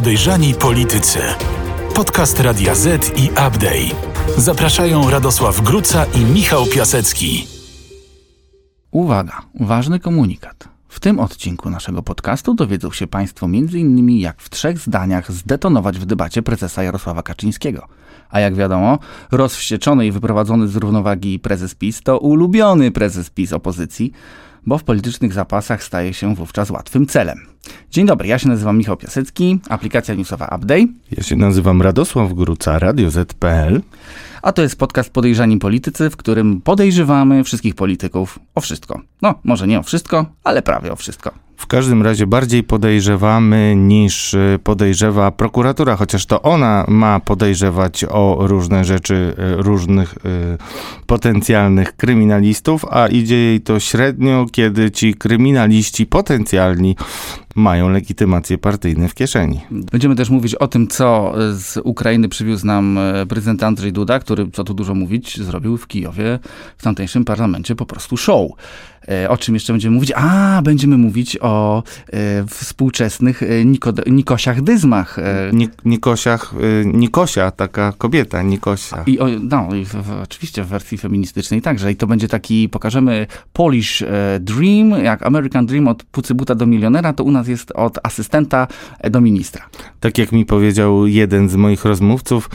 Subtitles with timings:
[0.00, 1.18] Podejrzani Politycy.
[1.94, 3.96] Podcast Radia Z i Update.
[4.36, 7.46] Zapraszają Radosław Gruca i Michał Piasecki.
[8.90, 10.68] Uwaga, ważny komunikat.
[10.88, 14.10] W tym odcinku naszego podcastu dowiedzą się Państwo m.in.
[14.10, 17.86] jak w trzech zdaniach zdetonować w debacie prezesa Jarosława Kaczyńskiego.
[18.30, 18.98] A jak wiadomo,
[19.30, 24.12] rozwścieczony i wyprowadzony z równowagi prezes PiS to ulubiony prezes PiS opozycji,
[24.66, 27.49] bo w politycznych zapasach staje się wówczas łatwym celem.
[27.90, 30.86] Dzień dobry, ja się nazywam Michał Piasecki, aplikacja newsowa Update.
[31.10, 33.82] Ja się nazywam Radosław Gruca, Radio Z.pl.
[34.42, 39.00] A to jest podcast Podejrzani Politycy, w którym podejrzewamy wszystkich polityków o wszystko.
[39.22, 41.49] No, może nie o wszystko, ale prawie o wszystko.
[41.60, 48.38] W każdym razie bardziej podejrzewamy niż y, podejrzewa prokuratura, chociaż to ona ma podejrzewać o
[48.40, 50.18] różne rzeczy y, różnych y,
[51.06, 56.96] potencjalnych kryminalistów, a idzie jej to średnio, kiedy ci kryminaliści potencjalni
[57.54, 59.60] mają legitymacje partyjne w kieszeni.
[59.70, 64.50] Będziemy też mówić o tym, co z Ukrainy przywiózł nam e, prezydent Andrzej Duda, który,
[64.50, 66.38] co tu dużo mówić, zrobił w Kijowie,
[66.78, 68.50] w tamtejszym parlamencie po prostu show.
[69.08, 70.12] E, o czym jeszcze będziemy mówić?
[70.16, 75.16] A, będziemy mówić o e, współczesnych e, Niko, Nikosiach Dyzmach.
[75.52, 79.02] Nik Nikosiach, Nikosia, taka kobieta, Nikosia.
[79.06, 81.92] I o, no, i w, w, oczywiście w wersji feministycznej także.
[81.92, 84.02] I to będzie taki, pokażemy Polish
[84.40, 88.66] Dream, jak American Dream od pucybuta do milionera, to u nas jest od asystenta
[89.10, 89.64] do ministra.
[90.00, 92.50] Tak jak mi powiedział jeden z moich rozmówców,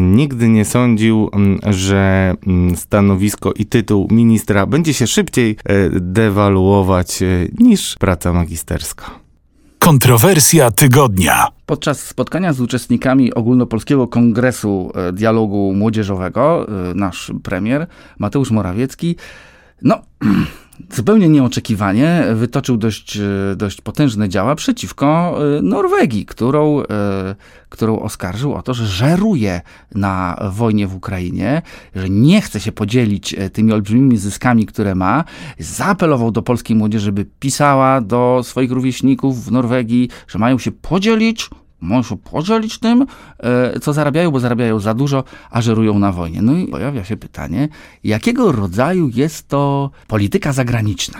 [0.00, 7.22] nigdy nie sądził, mm, że mm, stanowisko i tytuł ministra będzie się szybciej e, dewaluować
[7.22, 7.26] e,
[7.58, 9.10] niż praca magisterska.
[9.78, 11.46] Kontrowersja tygodnia.
[11.66, 17.86] Podczas spotkania z uczestnikami ogólnopolskiego kongresu e, dialogu młodzieżowego e, nasz premier
[18.18, 19.16] Mateusz Morawiecki,
[19.82, 20.00] no
[20.92, 26.84] zupełnie nieoczekiwanie wytoczył dość, e, dość potężne działa przeciwko e, Norwegii, którą, e,
[27.68, 29.60] którą oskarżył o to, że żeruje
[29.94, 31.62] na wojnie w Ukrainie,
[31.94, 35.24] że nie chce się podzielić tymi olbrzymimi zyskami, które ma.
[35.58, 41.50] Zaapelował do polskiej młodzieży, by pisała do swoich rówieśników w Norwegii, że mają się podzielić
[42.08, 43.06] się podzielić tym,
[43.38, 46.42] e, co zarabiają, bo zarabiają za dużo, a żerują na wojnie.
[46.42, 47.68] No i pojawia się pytanie,
[48.04, 51.18] jakiego rodzaju jest to polityka zagraniczna?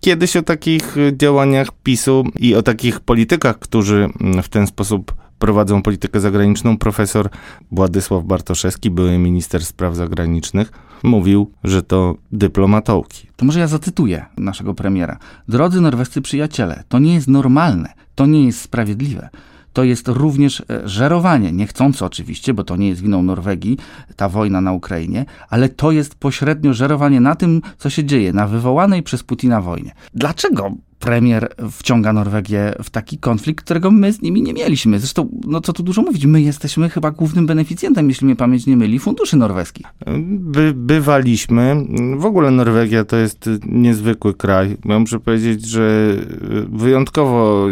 [0.00, 5.14] Kiedyś o takich y, działaniach PiSu i o takich politykach, którzy mm, w ten sposób
[5.38, 7.28] prowadzą politykę zagraniczną, profesor
[7.72, 13.26] Władysław Bartoszewski, były minister spraw zagranicznych, mówił, że to dyplomatołki.
[13.36, 15.18] To może ja zacytuję naszego premiera.
[15.48, 19.28] Drodzy norwescy przyjaciele, to nie jest normalne, to nie jest sprawiedliwe.
[19.74, 23.78] To jest również e, żerowanie, niechcące oczywiście, bo to nie jest winą Norwegii,
[24.16, 28.46] ta wojna na Ukrainie, ale to jest pośrednio żerowanie na tym, co się dzieje, na
[28.46, 29.94] wywołanej przez Putina wojnie.
[30.14, 30.72] Dlaczego
[31.04, 34.98] premier wciąga Norwegię w taki konflikt, którego my z nimi nie mieliśmy?
[34.98, 38.76] Zresztą, no co tu dużo mówić, my jesteśmy chyba głównym beneficjentem, jeśli mnie pamięć nie
[38.76, 39.86] myli, funduszy norweskich.
[40.26, 41.86] By, bywaliśmy.
[42.16, 44.76] W ogóle Norwegia to jest niezwykły kraj.
[44.84, 46.16] Ja muszę powiedzieć, że
[46.68, 47.68] wyjątkowo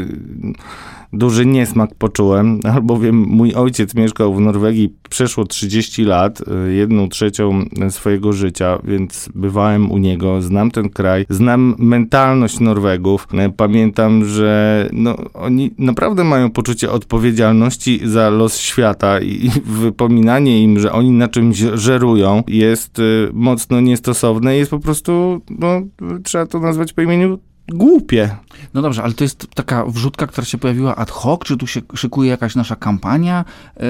[1.12, 8.32] duży niesmak poczułem, albowiem mój ojciec mieszkał w Norwegii przeszło 30 lat, jedną trzecią swojego
[8.32, 13.22] życia, więc bywałem u niego, znam ten kraj, znam mentalność Norwegów.
[13.56, 20.93] Pamiętam, że no, oni naprawdę mają poczucie odpowiedzialności za los świata i wypominanie im, że
[20.93, 25.83] oni na czymś żerują jest y, mocno niestosowne, jest po prostu, no,
[26.25, 27.38] trzeba to nazwać po imieniu
[27.69, 28.37] głupie.
[28.75, 31.41] No dobrze, ale to jest taka wrzutka, która się pojawiła ad hoc?
[31.44, 33.44] Czy tu się szykuje jakaś nasza kampania
[33.77, 33.84] e,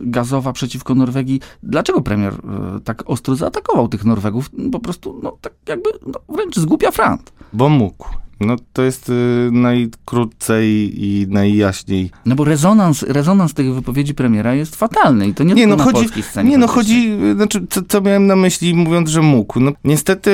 [0.00, 1.40] gazowa przeciwko Norwegii?
[1.62, 4.50] Dlaczego premier e, tak ostro zaatakował tych Norwegów?
[4.72, 7.32] Po prostu, no tak jakby no, wręcz zgłupia frant.
[7.52, 8.08] Bo mógł.
[8.40, 9.12] No to jest y,
[9.52, 10.66] najkrócej
[11.04, 12.10] i najjaśniej.
[12.26, 15.76] No bo rezonans, rezonans tych wypowiedzi premiera jest fatalny i to nie, Nie, tylko no
[15.76, 16.50] na chodzi- polskiej scenie.
[16.50, 19.60] Nie no, chodzi, znaczy, co, co miałem na myśli mówiąc, że mógł.
[19.60, 20.30] No, niestety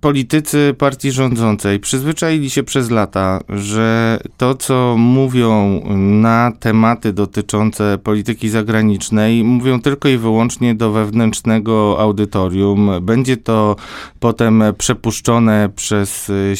[0.00, 5.80] politycy partii rządzącej przyzwyczaili się przez lata, że to, co mówią
[6.20, 12.90] na tematy dotyczące polityki zagranicznej, mówią tylko i wyłącznie do wewnętrznego audytorium.
[13.02, 13.76] Będzie to
[14.20, 16.52] potem przepuszczone przez y,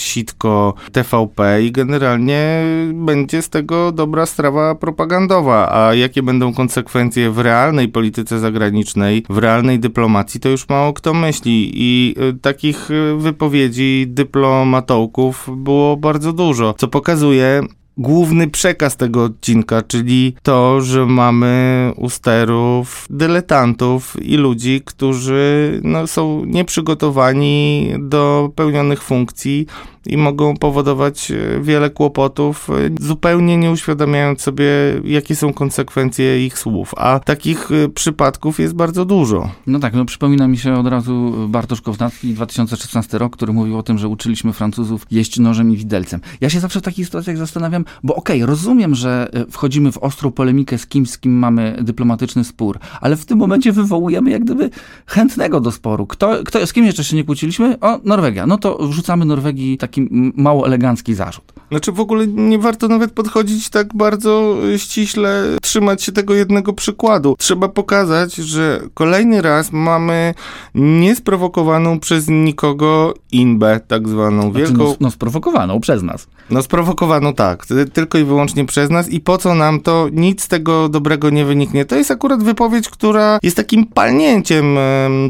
[0.92, 2.62] TVP i generalnie
[2.94, 5.72] będzie z tego dobra strawa propagandowa.
[5.72, 11.14] A jakie będą konsekwencje w realnej polityce zagranicznej, w realnej dyplomacji, to już mało kto
[11.14, 11.70] myśli.
[11.74, 17.62] I y, takich y, wypowiedzi dyplomatołków było bardzo dużo, co pokazuje
[17.96, 26.06] główny przekaz tego odcinka, czyli to, że mamy u sterów dyletantów i ludzi, którzy no,
[26.06, 29.66] są nieprzygotowani do pełnionych funkcji
[30.06, 34.64] i mogą powodować e, wiele kłopotów, e, zupełnie nie uświadamiając sobie,
[35.04, 36.94] jakie są konsekwencje ich słów.
[36.96, 39.50] A takich e, przypadków jest bardzo dużo.
[39.66, 43.82] No tak, no przypomina mi się od razu Bartosz Kownacki, 2016 rok, który mówił o
[43.82, 46.20] tym, że uczyliśmy Francuzów jeść nożem i widelcem.
[46.40, 50.30] Ja się zawsze w takich sytuacjach zastanawiam, bo okej, okay, rozumiem, że wchodzimy w ostrą
[50.30, 54.70] polemikę z kimś, z kim mamy dyplomatyczny spór, ale w tym momencie wywołujemy jak gdyby
[55.06, 56.06] chętnego do sporu.
[56.06, 57.80] Kto, kto, z kim jeszcze się nie kłóciliśmy?
[57.80, 58.46] O, Norwegia.
[58.46, 59.95] No to wrzucamy Norwegii taki
[60.36, 61.52] mało elegancki zarzut.
[61.70, 67.36] Znaczy w ogóle nie warto nawet podchodzić tak bardzo ściśle, trzymać się tego jednego przykładu.
[67.38, 70.34] Trzeba pokazać, że kolejny raz mamy
[70.74, 74.84] niesprowokowaną przez nikogo inbę, tak zwaną znaczy, wielką...
[74.84, 76.28] No, no sprowokowaną przez nas.
[76.50, 80.48] No sprowokowaną tak, tylko i wyłącznie przez nas i po co nam to, nic z
[80.48, 81.84] tego dobrego nie wyniknie.
[81.84, 84.76] To jest akurat wypowiedź, która jest takim palnięciem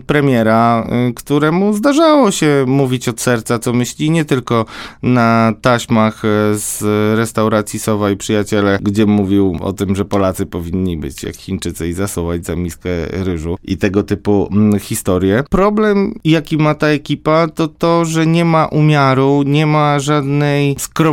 [0.07, 4.65] premiera, y, któremu zdarzało się mówić od serca, co myśli, nie tylko
[5.03, 6.83] na taśmach e, z
[7.19, 11.93] restauracji Sowa i Przyjaciele, gdzie mówił o tym, że Polacy powinni być jak Chińczycy i
[11.93, 15.45] zasuwać za miskę ryżu i tego typu mm, historie.
[15.51, 21.06] Problem, jaki ma ta ekipa, to to, że nie ma umiaru, nie ma żadnej skromności,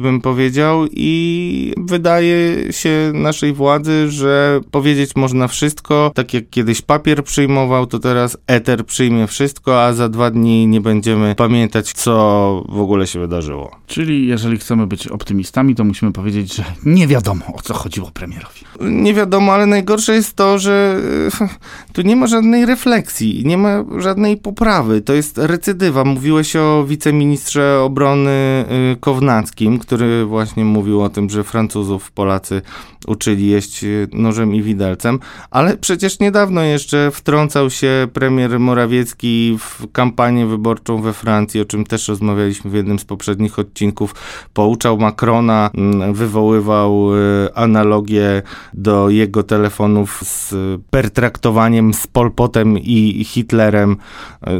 [0.00, 7.24] bym powiedział i wydaje się naszej władzy, że powiedzieć można wszystko, tak jak kiedyś papier
[7.24, 12.80] przyjmował, to teraz eter przyjmie wszystko, a za dwa dni nie będziemy pamiętać, co w
[12.80, 13.76] ogóle się wydarzyło.
[13.86, 18.60] Czyli jeżeli chcemy być optymistami, to musimy powiedzieć, że nie wiadomo, o co chodziło premierowi.
[18.80, 21.00] Nie wiadomo, ale najgorsze jest to, że
[21.40, 21.48] e,
[21.92, 25.00] tu nie ma żadnej refleksji, nie ma żadnej poprawy.
[25.00, 26.04] To jest recydywa.
[26.04, 28.96] Mówiłeś o wiceministrze obrony e,
[29.34, 32.62] Kownackim, który właśnie mówił o tym, że Francuzów Polacy
[33.06, 35.18] uczyli jeść nożem i widelcem,
[35.50, 41.84] ale przecież niedawno jeszcze wtrącał się premier Morawiecki w kampanię wyborczą we Francji, o czym
[41.84, 44.14] też rozmawialiśmy w jednym z poprzednich odcinków.
[44.52, 48.42] Pouczał Macrona, mm, wywoływał y, analogię
[48.74, 50.54] do jego telefonów z
[50.90, 53.96] pertraktowaniem z Polpotem i Hitlerem.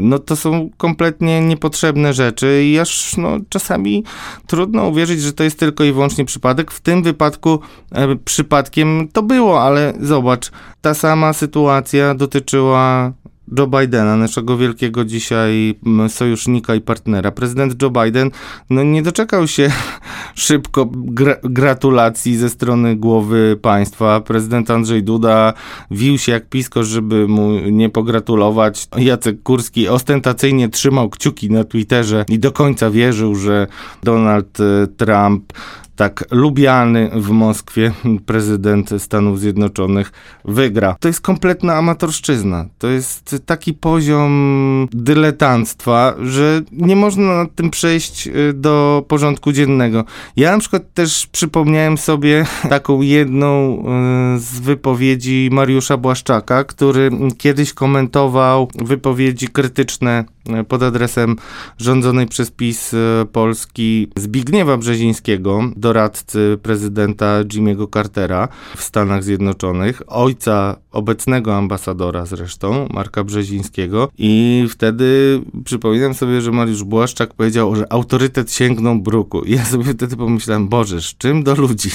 [0.01, 4.03] No to są kompletnie niepotrzebne rzeczy i aż no, czasami
[4.47, 6.71] trudno uwierzyć, że to jest tylko i wyłącznie przypadek.
[6.71, 7.59] W tym wypadku
[7.91, 10.51] e, przypadkiem to było, ale zobacz,
[10.81, 13.13] ta sama sytuacja dotyczyła
[13.57, 15.75] Joe Bidena, naszego wielkiego dzisiaj
[16.07, 17.31] sojusznika i partnera.
[17.31, 18.31] Prezydent Joe Biden
[18.69, 19.71] no, nie doczekał się
[20.35, 24.21] szybko gra gratulacji ze strony głowy państwa.
[24.21, 25.53] Prezydent Andrzej Duda
[25.91, 28.87] wił się jak pisko, żeby mu nie pogratulować.
[28.97, 33.67] Jacek Kurski ostentacyjnie trzymał kciuki na Twitterze i do końca wierzył, że
[34.03, 35.53] Donald e, Trump
[35.95, 37.91] tak lubiany w Moskwie
[38.25, 40.11] prezydent Stanów Zjednoczonych
[40.45, 40.95] wygra.
[40.99, 42.65] To jest kompletna amatorszczyzna.
[42.77, 50.03] To jest taki poziom dyletanctwa, że nie można nad tym przejść y, do porządku dziennego.
[50.35, 57.73] Ja na przykład też przypomniałem sobie taką jedną y, z wypowiedzi Mariusza Błaszczaka, który kiedyś
[57.73, 60.34] komentował wypowiedzi krytyczne
[60.67, 61.35] pod adresem
[61.77, 62.95] rządzonej przez PiS
[63.31, 68.47] Polski Zbigniewa Brzezińskiego, doradcy prezydenta Jimmy'ego Cartera
[68.77, 76.83] w Stanach Zjednoczonych, ojca obecnego ambasadora zresztą, Marka Brzezińskiego i wtedy przypominam sobie, że Mariusz
[76.83, 79.41] Błaszczak powiedział, że autorytet sięgnął bruku.
[79.41, 81.89] I ja sobie wtedy pomyślałem, Boże, z czym do ludzi?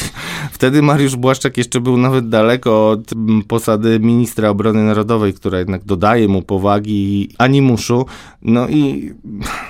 [0.53, 3.11] Wtedy Mariusz Błaszczak jeszcze był nawet daleko od
[3.49, 8.07] posady ministra obrony narodowej, która jednak dodaje mu powagi i animuszu.
[8.43, 9.13] No i,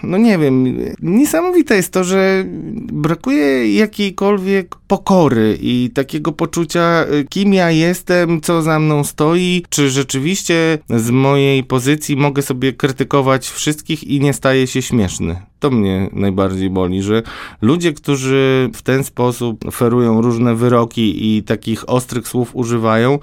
[0.02, 2.44] no nie wiem, niesamowite jest to, że
[2.92, 9.90] brakuje jakiejkolwiek pokory i takiego poczucia, y, kim ja jestem, co za mną stoi, czy
[9.90, 15.36] rzeczywiście z mojej pozycji mogę sobie krytykować wszystkich i nie staję się śmieszny.
[15.60, 17.22] To mnie najbardziej boli, że
[17.62, 23.18] ludzie, którzy w ten sposób ferują różne wyroki i takich ostrych słów używają,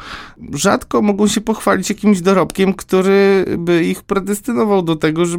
[0.54, 5.37] rzadko mogą się pochwalić jakimś dorobkiem, który by ich predestynował do tego, żeby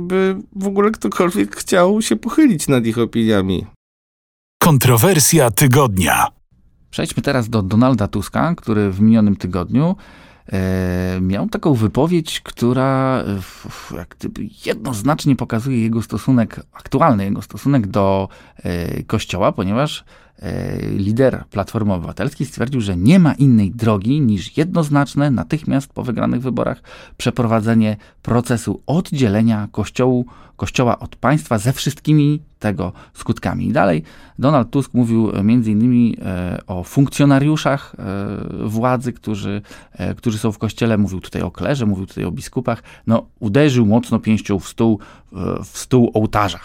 [0.57, 3.67] w ogóle ktokolwiek chciał się pochylić nad ich opiniami.
[4.63, 6.27] Kontrowersja tygodnia.
[6.91, 9.97] Przejdźmy teraz do Donalda Tuska, który w minionym tygodniu
[10.53, 13.23] e, miał taką wypowiedź, która
[13.93, 20.05] e, jak gdyby jednoznacznie pokazuje jego stosunek, aktualny jego stosunek do e, Kościoła, ponieważ
[20.97, 26.83] lider Platformy Obywatelskiej stwierdził, że nie ma innej drogi niż jednoznaczne, natychmiast po wygranych wyborach
[27.17, 30.27] przeprowadzenie procesu oddzielenia kościołu,
[30.57, 33.67] kościoła od państwa ze wszystkimi tego skutkami.
[33.67, 34.03] I dalej
[34.39, 35.31] Donald Tusk mówił
[35.67, 39.63] innymi e, o funkcjonariuszach e, władzy, którzy,
[40.17, 40.99] którzy są w kościele.
[40.99, 42.83] Mówił tutaj o klerze, mówił tutaj o biskupach.
[43.07, 44.99] No, uderzył mocno pięścią w stół,
[45.65, 46.61] w stół ołtarza.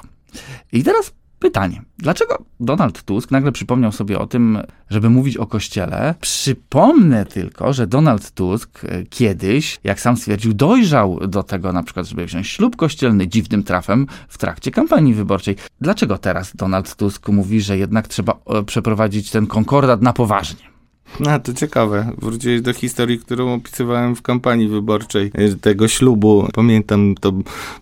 [0.72, 4.60] I teraz Pytanie, dlaczego Donald Tusk nagle przypomniał sobie o tym,
[4.90, 6.16] żeby mówić o Kościele?
[6.22, 12.08] Przypomnę tylko, że Donald Tusk e, kiedyś, jak sam stwierdził, dojrzał do tego na przykład,
[12.08, 15.56] żeby wziąć ślub kościelny dziwnym trafem w trakcie kampanii wyborczej.
[15.82, 20.73] Dlaczego teraz Donald Tusk mówi, że jednak trzeba e, przeprowadzić ten konkordat na poważnie?
[21.20, 22.12] No to ciekawe.
[22.18, 26.48] Wróciłeś do historii, którą opisywałem w kampanii wyborczej e, tego ślubu.
[26.54, 27.32] Pamiętam, to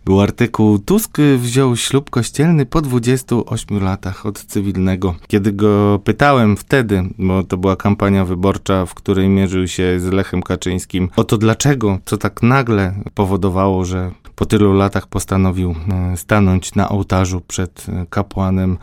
[0.05, 5.15] był artykuł Tusk wziął ślub kościelny po 28 latach od cywilnego.
[5.27, 10.43] Kiedy go pytałem wtedy, bo to była kampania wyborcza, w której mierzył się z Lechem
[10.43, 16.75] Kaczyńskim, o to dlaczego, co tak nagle powodowało, że po tylu latach postanowił e, stanąć
[16.75, 18.77] na ołtarzu przed kapłanem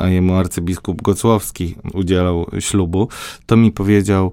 [0.00, 3.08] a jemu arcybiskup Gocłowski udzielał ślubu,
[3.46, 4.32] to mi powiedział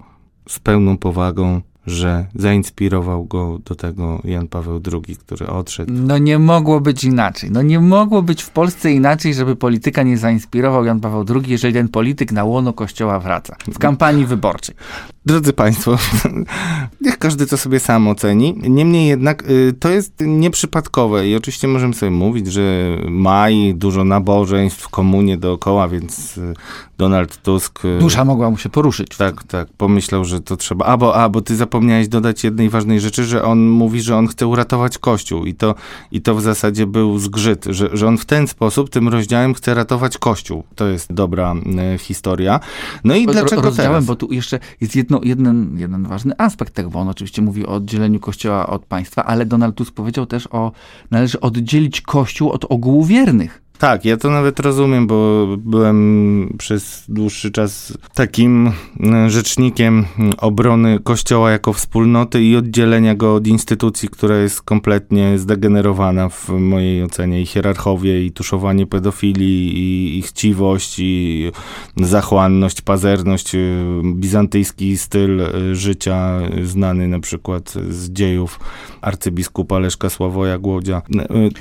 [0.49, 5.93] z pełną powagą, że zainspirował go do tego Jan Paweł II, który odszedł.
[5.95, 7.51] No nie mogło być inaczej.
[7.51, 11.73] No nie mogło być w Polsce inaczej, żeby polityka nie zainspirował Jan Paweł II, jeżeli
[11.73, 14.75] ten polityk na łono kościoła wraca w kampanii wyborczej.
[15.25, 15.97] Drodzy Państwo,
[17.01, 18.55] niech każdy to sobie sam oceni.
[18.69, 22.61] Niemniej jednak y, to jest nieprzypadkowe i oczywiście możemy sobie mówić, że
[23.09, 26.53] maj, dużo nabożeństw, komunie dookoła, więc y,
[26.99, 27.85] Donald Tusk...
[27.85, 29.17] Y, Dusza mogła mu się poruszyć.
[29.17, 29.67] Tak, tak.
[29.77, 30.85] Pomyślał, że to trzeba...
[30.85, 34.27] A bo, a, bo ty zapomniałeś dodać jednej ważnej rzeczy, że on mówi, że on
[34.27, 35.75] chce uratować Kościół i to,
[36.11, 39.73] i to w zasadzie był zgrzyt, że, że on w ten sposób, tym rozdziałem chce
[39.73, 40.63] ratować Kościół.
[40.75, 41.55] To jest dobra
[41.95, 42.59] y, historia.
[43.03, 44.05] No i dlaczego rozdziałem, teraz?
[44.05, 47.69] bo tu jeszcze jest jedno, jeden, jeden ważny aspekt tego, bo on oczywiście mówi o
[47.69, 50.71] oddzieleniu Kościoła od państwa, ale Donald Tusk powiedział też o,
[51.11, 53.68] należy oddzielić Kościół od ogółu wiernych.
[53.79, 58.71] Tak, ja to nawet rozumiem, bo byłem przez dłuższy czas takim
[59.03, 60.05] e, rzecznikiem
[60.37, 67.03] obrony Kościoła jako wspólnoty i oddzielenia go od instytucji, która jest kompletnie zdegenerowana w mojej
[67.03, 67.41] ocenie.
[67.41, 71.51] I hierarchowie, i tuszowanie pedofilii, i, i chciwość, i
[71.97, 73.59] zachłanność, pazerność, e,
[74.15, 78.59] bizantyjski styl e, życia znany na przykład z dziejów
[79.01, 81.01] arcybiskupa Leszka Sławoja Głodzia.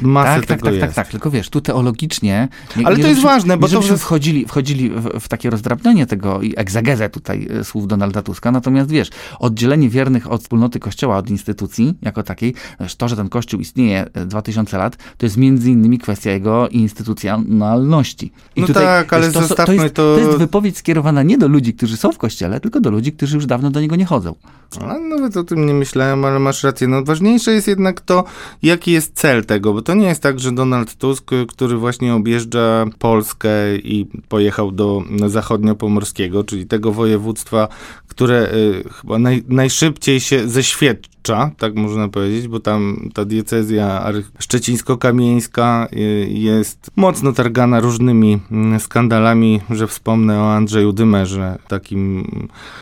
[0.01, 2.49] Masę tak, tak, tak, tak, tak, tylko wiesz, tu teologicznie nie,
[2.85, 3.73] Ale nie to jest ważne, bo to...
[3.73, 8.53] Żebyśmy wchodzili, wchodzili w, w, takie rozdrabnianie tego i egzegezę tutaj e, słów Donalda Tuska,
[8.53, 12.55] natomiast wiesz, oddzielenie wiernych od wspólnoty Kościoła, od instytucji jako takiej,
[12.99, 18.33] to, że ten Kościół istnieje 2000 e, lat, to jest między innymi kwestia jego instytucjonalności.
[18.57, 20.15] I no tutaj, tak, ale to, zostawmy to jest, to...
[20.15, 23.35] To jest wypowiedź skierowana nie do ludzi, którzy są w Kościele, tylko do ludzi, którzy
[23.37, 24.35] już dawno do niego nie chodzą.
[24.81, 26.89] A nawet o tym nie myślałem, ale masz rację.
[26.89, 28.25] No ważniejsze jest jednak to,
[28.63, 32.85] jaki jest cel tego, bo to nie jest tak, że Donald Tusk, który właśnie objeżdża
[32.99, 37.69] Polskę i pojechał do zachodniopomorskiego, czyli tego województwa,
[38.09, 45.89] które y, chyba naj, najszybciej się zeświadcza, tak można powiedzieć, bo tam ta diecezja szczecińsko-kamieńska
[45.93, 48.41] y, jest mocno targana różnymi
[48.77, 52.25] y, skandalami, że wspomnę o Andrzeju Dymerze, takim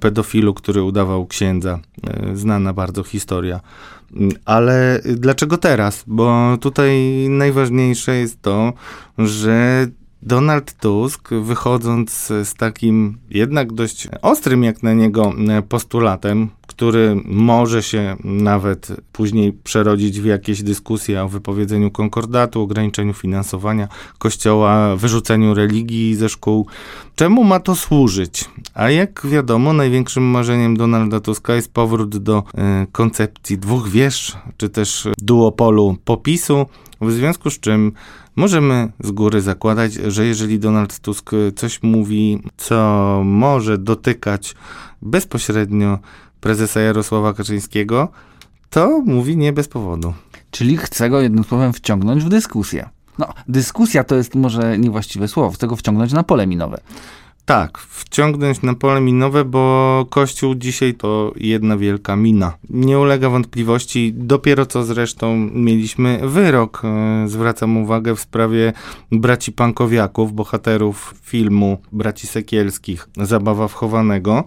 [0.01, 1.79] pedofilu, który udawał księdza.
[2.33, 3.61] Y, znana bardzo historia.
[4.45, 6.05] Ale dlaczego teraz?
[6.07, 6.97] Bo tutaj
[7.29, 8.73] najważniejsze jest to,
[9.19, 9.87] że
[10.23, 15.33] Donald Tusk, wychodząc z takim jednak dość ostrym jak na niego
[15.69, 23.89] postulatem, który może się nawet później przerodzić w jakieś dyskusje o wypowiedzeniu konkordatu, ograniczeniu finansowania
[24.19, 26.67] kościoła, wyrzuceniu religii ze szkół.
[27.15, 28.45] Czemu ma to służyć?
[28.75, 34.69] A jak wiadomo, największym marzeniem Donalda Tuska jest powrót do y, koncepcji dwóch wież, czy
[34.69, 36.67] też duopolu popisu,
[37.01, 37.93] w związku z czym
[38.37, 44.55] Możemy z góry zakładać, że jeżeli Donald Tusk coś mówi, co może dotykać
[45.03, 45.99] bezpośrednio
[46.41, 48.09] prezesa Jarosława Kaczyńskiego,
[48.71, 50.15] to mówi nie bez powodu.
[50.51, 52.89] Czyli chce go jednym słowem wciągnąć w dyskusję.
[53.19, 56.81] No, dyskusja to jest może niewłaściwe słowo, chce go wciągnąć na pole minowe.
[57.47, 62.53] Tak, wciągnąć na pole minowe, bo Kościół dzisiaj to jedna wielka mina.
[62.71, 68.73] Nie ulega wątpliwości, dopiero co zresztą mieliśmy wyrok, e, zwracam uwagę, w sprawie
[69.13, 74.45] braci Pankowiaków, bohaterów filmu Braci Sekielskich, Zabawa wchowanego,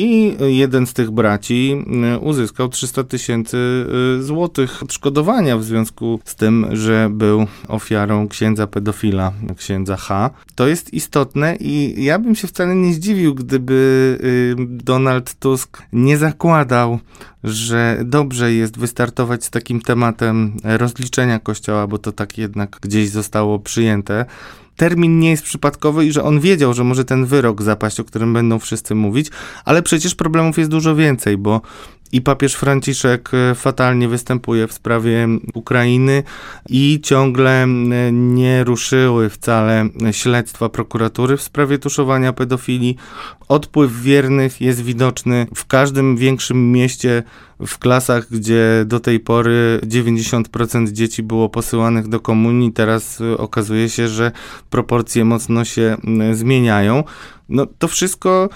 [0.00, 3.86] i jeden z tych braci y, uzyskał 300 tysięcy
[4.18, 10.30] y, złotych odszkodowania w związku z tym, że był ofiarą księdza pedofila, księdza H.
[10.54, 16.18] To jest istotne i ja bym się wcale nie zdziwił, gdyby y, Donald Tusk nie
[16.18, 16.98] zakładał,
[17.44, 23.58] że dobrze jest wystartować z takim tematem rozliczenia kościoła, bo to tak jednak gdzieś zostało
[23.58, 24.24] przyjęte
[24.80, 28.32] termin nie jest przypadkowy i że on wiedział, że może ten wyrok zapaść, o którym
[28.32, 29.30] będą wszyscy mówić,
[29.64, 31.60] ale przecież problemów jest dużo więcej, bo
[32.12, 36.22] i papież Franciszek e, fatalnie występuje w sprawie Ukrainy
[36.68, 37.66] i ciągle
[38.12, 42.96] nie ruszyły wcale śledztwa prokuratury w sprawie tuszowania pedofilii.
[43.48, 47.22] Odpływ wiernych jest widoczny w każdym większym mieście,
[47.66, 52.72] w klasach, gdzie do tej pory 90% dzieci było posyłanych do komunii.
[52.72, 54.32] Teraz e, okazuje się, że
[54.70, 55.96] proporcje mocno się
[56.32, 57.04] zmieniają.
[57.48, 58.48] No to wszystko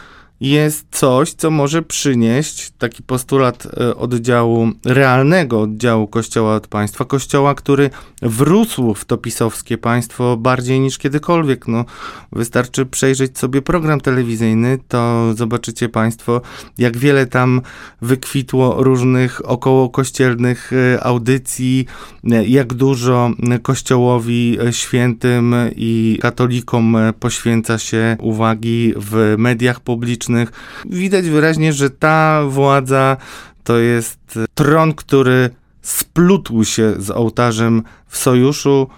[0.45, 7.55] jest coś, co może przynieść taki postulat e, oddziału, realnego oddziału Kościoła od państwa, Kościoła,
[7.55, 7.91] który
[8.23, 11.69] wrósł w to pisowskie państwo bardziej niż kiedykolwiek.
[11.69, 11.85] No,
[12.33, 16.41] wystarczy przejrzeć sobie program telewizyjny, to zobaczycie państwo,
[16.79, 17.61] jak wiele tam
[18.03, 21.87] wykwitło różnych okołokościelnych e, audycji,
[22.31, 23.31] e, jak dużo
[23.63, 30.34] Kościołowi świętym i katolikom poświęca się uwagi w mediach publicznych,
[30.85, 33.17] widać wyraźnie, że ta władza
[33.64, 35.50] to jest tron, który
[35.83, 38.88] splótł się z ołtarzem w sojuszu,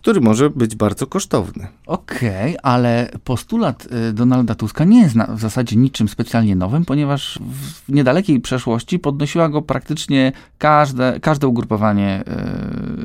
[0.00, 1.66] który może być bardzo kosztowny.
[1.86, 7.38] Okej, okay, ale postulat y, Donalda Tuska nie jest w zasadzie niczym specjalnie nowym, ponieważ
[7.86, 12.24] w niedalekiej przeszłości podnosiła go praktycznie każde, każde ugrupowanie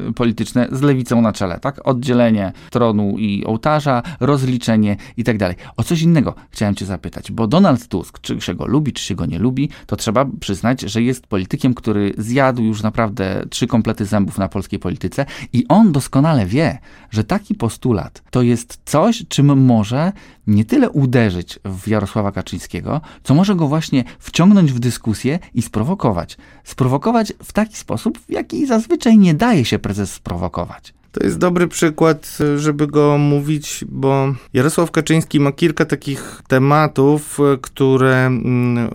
[0.09, 1.87] y, polityczne z lewicą na czele, tak?
[1.87, 5.55] Oddzielenie tronu i ołtarza, rozliczenie i tak dalej.
[5.77, 9.15] O coś innego chciałem cię zapytać, bo Donald Tusk, czy się go lubi, czy się
[9.15, 14.05] go nie lubi, to trzeba przyznać, że jest politykiem, który zjadł już naprawdę trzy komplety
[14.05, 16.77] zębów na polskiej polityce i on doskonale wie,
[17.11, 20.11] że taki postulat to jest coś, czym może
[20.47, 26.37] nie tyle uderzyć w Jarosława Kaczyńskiego, co może go właśnie wciągnąć w dyskusję i sprowokować.
[26.63, 30.93] Sprowokować w taki sposób, w jaki zazwyczaj nie daje się prezes sprowokować.
[31.13, 38.25] To jest dobry przykład, żeby go mówić, bo Jarosław Kaczyński ma kilka takich tematów, które
[38.25, 38.89] mm,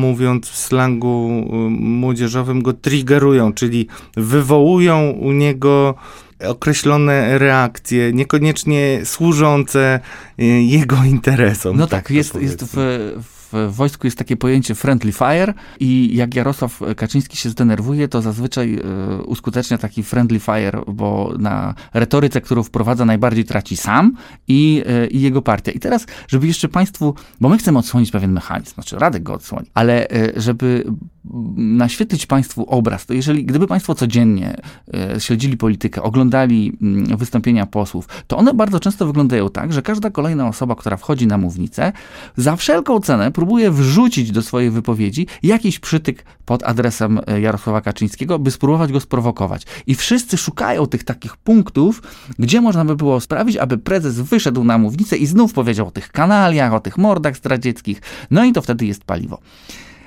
[0.00, 5.94] mówiąc w slangu mm, młodzieżowym go triggerują, czyli wywołują u niego
[6.44, 10.00] określone reakcje, niekoniecznie służące
[10.40, 11.76] y, jego interesom.
[11.76, 12.74] No tak, tak jest, jest w,
[13.22, 18.22] w w wojsku jest takie pojęcie friendly fire i jak Jarosław Kaczyński się zdenerwuje, to
[18.22, 24.16] zazwyczaj e, uskutecznia taki friendly fire, bo na retoryce, którą wprowadza, najbardziej traci sam
[24.48, 25.72] i, e, i jego partia.
[25.72, 29.66] I teraz, żeby jeszcze Państwu, bo my chcemy odsłonić pewien mechanizm, znaczy Radek go odsłoni,
[29.74, 30.84] ale e, żeby
[31.56, 34.56] naświetlić Państwu obraz, to jeżeli, gdyby Państwo codziennie
[35.18, 40.48] śledzili politykę, oglądali mm, wystąpienia posłów, to one bardzo często wyglądają tak, że każda kolejna
[40.48, 41.92] osoba, która wchodzi na mównicę,
[42.36, 48.38] za wszelką cenę próbuje wrzucić do swojej wypowiedzi jakiś przytyk pod adresem e, Jarosława Kaczyńskiego,
[48.38, 49.62] by spróbować go sprowokować.
[49.86, 52.02] I wszyscy szukają tych takich punktów,
[52.38, 56.12] gdzie można by było sprawić, aby prezes wyszedł na mównicę i znów powiedział o tych
[56.12, 58.02] kanaliach, o tych mordach zdradzieckich.
[58.30, 59.38] No i to wtedy jest paliwo.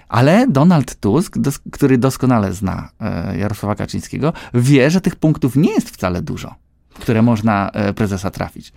[0.09, 5.71] Ale Donald Tusk, dos który doskonale zna e, Jarosława Kaczyńskiego, wie, że tych punktów nie
[5.71, 6.55] jest wcale dużo,
[6.93, 8.73] które można e, prezesa trafić.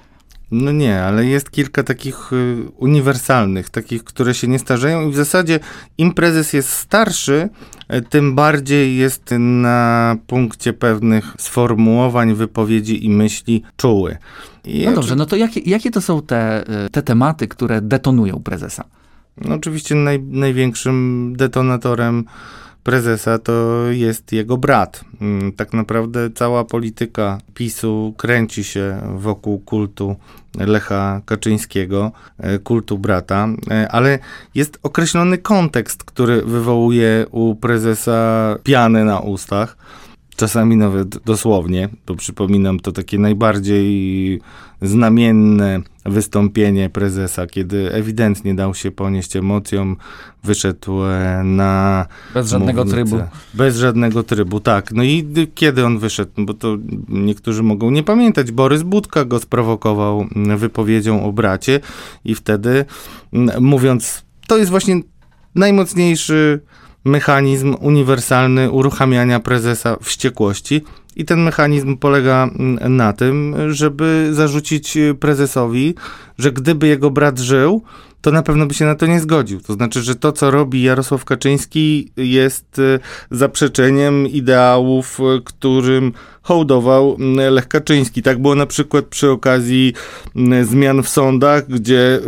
[0.57, 5.17] No nie, ale jest kilka takich y, uniwersalnych, takich, które się nie starzeją i w
[5.17, 5.61] zasadzie
[5.99, 7.49] im prezes jest starszy,
[7.95, 14.17] y, tym bardziej jest na punkcie pewnych sformułowań, wypowiedzi i myśli czuły.
[14.65, 18.43] I no dobrze, no to jakie, jakie to są te, y, te tematy, które detonują
[18.43, 18.85] prezesa?
[19.37, 22.25] No oczywiście naj, największym detonatorem
[22.85, 25.05] prezesa to jest jego brat.
[25.21, 30.17] Mm, tak naprawdę cała polityka PiSu kręci się wokół kultu
[30.59, 34.19] Lecha Kaczyńskiego, e, kultu brata, e, ale
[34.55, 39.77] jest określony kontekst, który wywołuje u prezesa pianę na ustach
[40.37, 44.41] czasami nawet dosłownie, bo przypominam to takie najbardziej
[44.83, 49.97] znamienne wystąpienie prezesa, kiedy ewidentnie dał się ponieść emocjom,
[50.45, 52.07] wyszedł e, na.
[52.35, 53.11] Bez żadnego mównicę.
[53.11, 53.25] trybu.
[53.55, 54.93] Bez żadnego trybu, tak.
[54.93, 56.31] No i kiedy on wyszedł?
[56.37, 56.77] No bo to
[57.09, 58.53] niektórzy mogą nie pamiętać.
[58.53, 61.81] Borys Budka go sprowokował wypowiedzią o bracie,
[62.25, 62.85] i wtedy
[63.61, 65.01] mówiąc, to jest właśnie
[65.55, 66.61] najmocniejszy
[67.05, 70.85] mechanizm uniwersalny uruchamiania prezesa wściekłości.
[71.17, 75.95] I ten mechanizm polega mm, na tym, żeby zarzucić prezesowi,
[76.39, 77.83] że gdyby jego brat żył,
[78.21, 79.61] to na pewno by się na to nie zgodził.
[79.61, 86.13] To znaczy, że to, co robi Jarosław Kaczyński, jest y, zaprzeczeniem ideałów, y, którym
[86.45, 88.23] hołdował mm, Lech Kaczyński.
[88.23, 89.93] Tak było na przykład przy okazji
[90.37, 92.21] mm, zmian w sądach, gdzie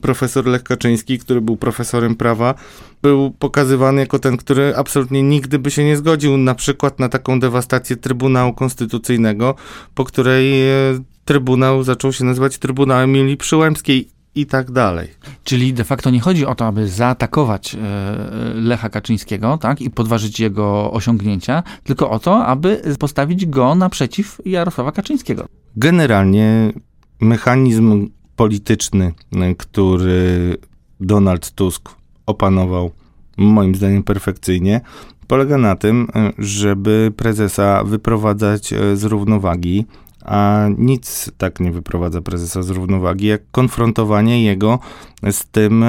[0.00, 2.54] profesor Lech Kaczyński, który był profesorem prawa,
[3.02, 7.40] był pokazywany jako ten, który absolutnie nigdy by się nie zgodził na przykład na taką
[7.40, 9.54] dewastację Trybunału Konstytucyjnego,
[9.94, 10.74] po której e,
[11.24, 15.08] Trybunał zaczął się nazywać Trybunałem Emilii Przyłębskiej i tak dalej.
[15.44, 17.78] Czyli de facto nie chodzi o to, aby zaatakować e,
[18.54, 24.92] Lecha Kaczyńskiego tak, i podważyć jego osiągnięcia, tylko o to, aby postawić go naprzeciw Jarosława
[24.92, 25.46] Kaczyńskiego.
[25.76, 26.72] Generalnie
[27.20, 29.12] mechanizm polityczny,
[29.58, 30.56] który
[31.00, 31.88] Donald Tusk
[32.26, 32.90] opanował,
[33.36, 34.80] moim zdaniem perfekcyjnie,
[35.26, 39.86] polega na tym, żeby prezesa wyprowadzać z równowagi,
[40.24, 44.78] a nic tak nie wyprowadza prezesa z równowagi, jak konfrontowanie jego
[45.30, 45.84] z tym,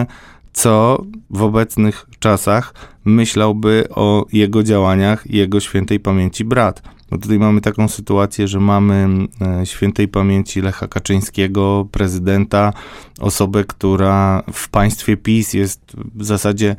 [0.53, 2.73] co w obecnych czasach
[3.05, 6.81] myślałby o jego działaniach jego świętej pamięci brat.
[7.11, 9.07] No tutaj mamy taką sytuację, że mamy
[9.41, 12.73] e, świętej pamięci Lecha Kaczyńskiego, prezydenta,
[13.19, 15.81] osobę, która w państwie PiS jest
[16.15, 16.75] w zasadzie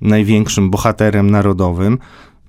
[0.00, 1.98] największym bohaterem narodowym,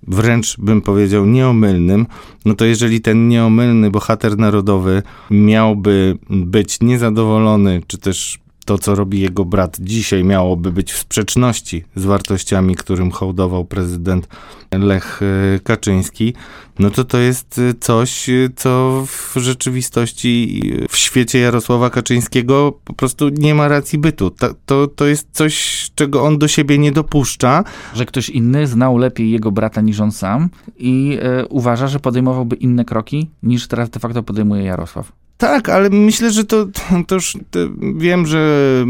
[0.07, 2.05] wręcz bym powiedział nieomylnym,
[2.45, 9.19] no to jeżeli ten nieomylny bohater narodowy miałby być niezadowolony, czy też to, co robi
[9.19, 14.27] jego brat dzisiaj, miałoby być w sprzeczności z wartościami, którym hołdował prezydent
[14.71, 16.33] Lech e, Kaczyński,
[16.79, 22.93] no to to jest e, coś, e, co w rzeczywistości w świecie Jarosława Kaczyńskiego po
[22.93, 24.29] prostu nie ma racji bytu.
[24.29, 27.63] To, to, to jest coś, czego on do siebie nie dopuszcza.
[27.93, 32.55] Że ktoś inny znał lepiej jego brata niż on sam i e, uważa, że podejmowałby
[32.55, 35.22] inne kroki niż teraz de facto podejmuje Jarosław.
[35.43, 36.67] Tak, ale myślę, że to,
[37.07, 37.59] to już to
[37.95, 38.83] wiem, że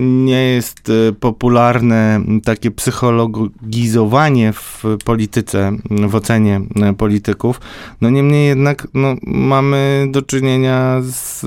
[0.00, 5.72] nie jest popularne takie psychologizowanie w polityce,
[6.08, 6.60] w ocenie
[6.98, 7.60] polityków.
[8.00, 11.46] No niemniej jednak no, mamy do czynienia z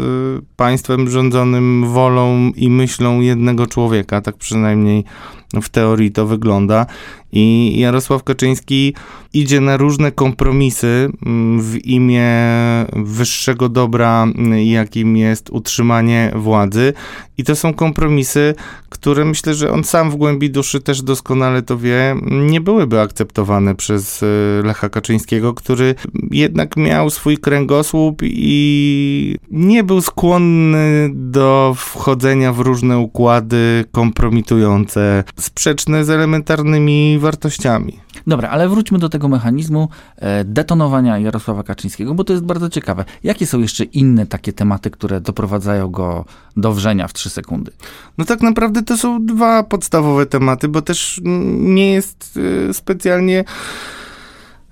[0.55, 5.03] państwem rządzonym wolą i myślą jednego człowieka, tak przynajmniej
[5.61, 6.85] w teorii to wygląda.
[7.31, 8.93] I Jarosław Kaczyński
[9.33, 12.31] idzie na różne kompromisy mm, w imię
[12.95, 16.93] wyższego dobra, mm, jakim jest utrzymanie władzy.
[17.37, 18.55] I to są kompromisy,
[18.89, 23.75] które myślę, że on sam w głębi duszy też doskonale to wie, nie byłyby akceptowane
[23.75, 25.95] przez y, Lecha Kaczyńskiego, który
[26.31, 36.05] jednak miał swój kręgosłup i nie był skłonny do wchodzenia w różne układy kompromitujące, sprzeczne
[36.05, 37.99] z elementarnymi wartościami.
[38.27, 43.05] Dobra, ale wróćmy do tego mechanizmu e, detonowania Jarosława Kaczyńskiego, bo to jest bardzo ciekawe.
[43.23, 46.25] Jakie są jeszcze inne takie tematy, które doprowadzają go
[46.57, 47.71] do wrzenia w trzy sekundy?
[48.17, 53.43] No tak naprawdę to są dwa podstawowe tematy, bo też nie jest e, specjalnie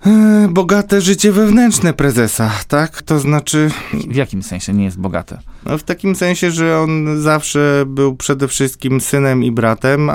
[0.06, 3.02] e, bogate życie wewnętrzne prezesa, tak?
[3.02, 3.70] To znaczy...
[3.94, 5.40] W jakim sensie nie jest bogate?
[5.66, 10.14] No w takim sensie, że on zawsze był przede wszystkim synem i bratem e,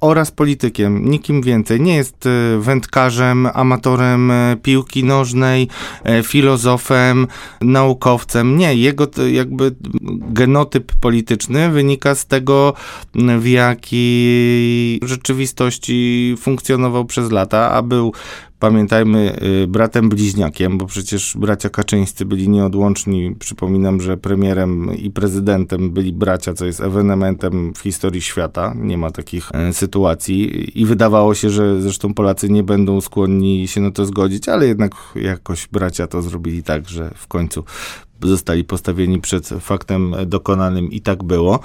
[0.00, 1.80] oraz politykiem, nikim więcej.
[1.80, 4.32] Nie jest e, wędkarzem, amatorem
[4.62, 5.68] piłki nożnej,
[6.22, 7.26] filozofem,
[7.60, 8.58] naukowcem.
[8.58, 9.74] Nie, jego jakby
[10.30, 12.74] genotyp polityczny wynika z tego,
[13.38, 18.12] w jakiej rzeczywistości funkcjonował przez lata, a był
[18.58, 19.36] pamiętajmy,
[19.68, 23.34] bratem bliźniakiem, bo przecież bracia Kaczyńscy byli nieodłączni.
[23.38, 28.74] Przypominam, że premier premierem i prezydentem byli bracia, co jest ewenementem w historii świata.
[28.76, 33.80] Nie ma takich e, sytuacji i wydawało się, że zresztą Polacy nie będą skłonni się
[33.80, 37.64] na to zgodzić, ale jednak jakoś bracia to zrobili tak, że w końcu
[38.22, 41.60] zostali postawieni przed faktem dokonanym i tak było.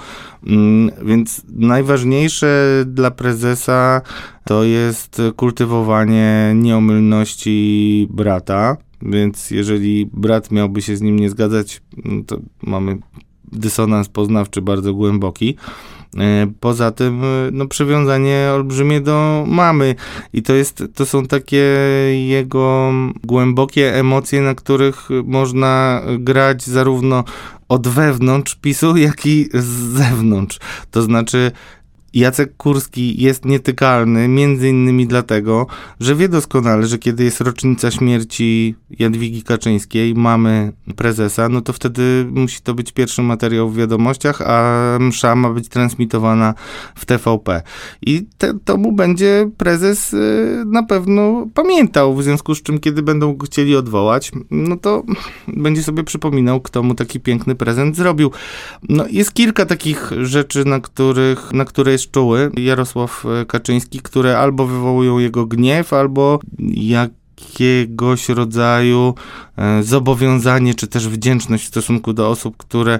[0.46, 4.00] Mm, więc najważniejsze dla prezesa
[4.44, 12.22] to jest kultywowanie nieomylności brata, więc jeżeli brat miałby się z nim nie zgadzać, no
[12.26, 12.98] to mamy
[13.52, 15.56] dysonans poznawczy bardzo głęboki.
[16.18, 19.94] E, poza tym, e, no, przywiązanie olbrzymie do mamy
[20.32, 21.64] i to jest, to są takie
[22.28, 22.92] jego
[23.24, 27.24] głębokie emocje, na których można grać zarówno
[27.68, 29.66] od wewnątrz PiSu, jak i z
[29.98, 30.58] zewnątrz.
[30.90, 31.52] To znaczy,
[32.14, 35.66] Jacek Kurski jest nietykalny między innymi dlatego,
[36.00, 42.26] że wie doskonale, że kiedy jest rocznica śmierci Jadwigi Kaczyńskiej, mamy prezesa, no to wtedy
[42.30, 46.54] musi to być pierwszy materiał w wiadomościach, a msza ma być transmitowana
[46.94, 47.62] w TVP.
[48.02, 53.02] I te, to mu będzie prezes y, na pewno pamiętał, w związku z czym kiedy
[53.02, 55.02] będą go chcieli odwołać, no to
[55.48, 58.30] będzie sobie przypominał, kto mu taki piękny prezent zrobił.
[58.88, 64.38] No jest kilka takich rzeczy, na których, na które jest czuły, Jarosław e, Kaczyński, które
[64.38, 66.40] albo wywołują jego gniew, albo
[66.74, 69.14] jakiegoś rodzaju
[69.56, 72.98] e, zobowiązanie, czy też wdzięczność w stosunku do osób, które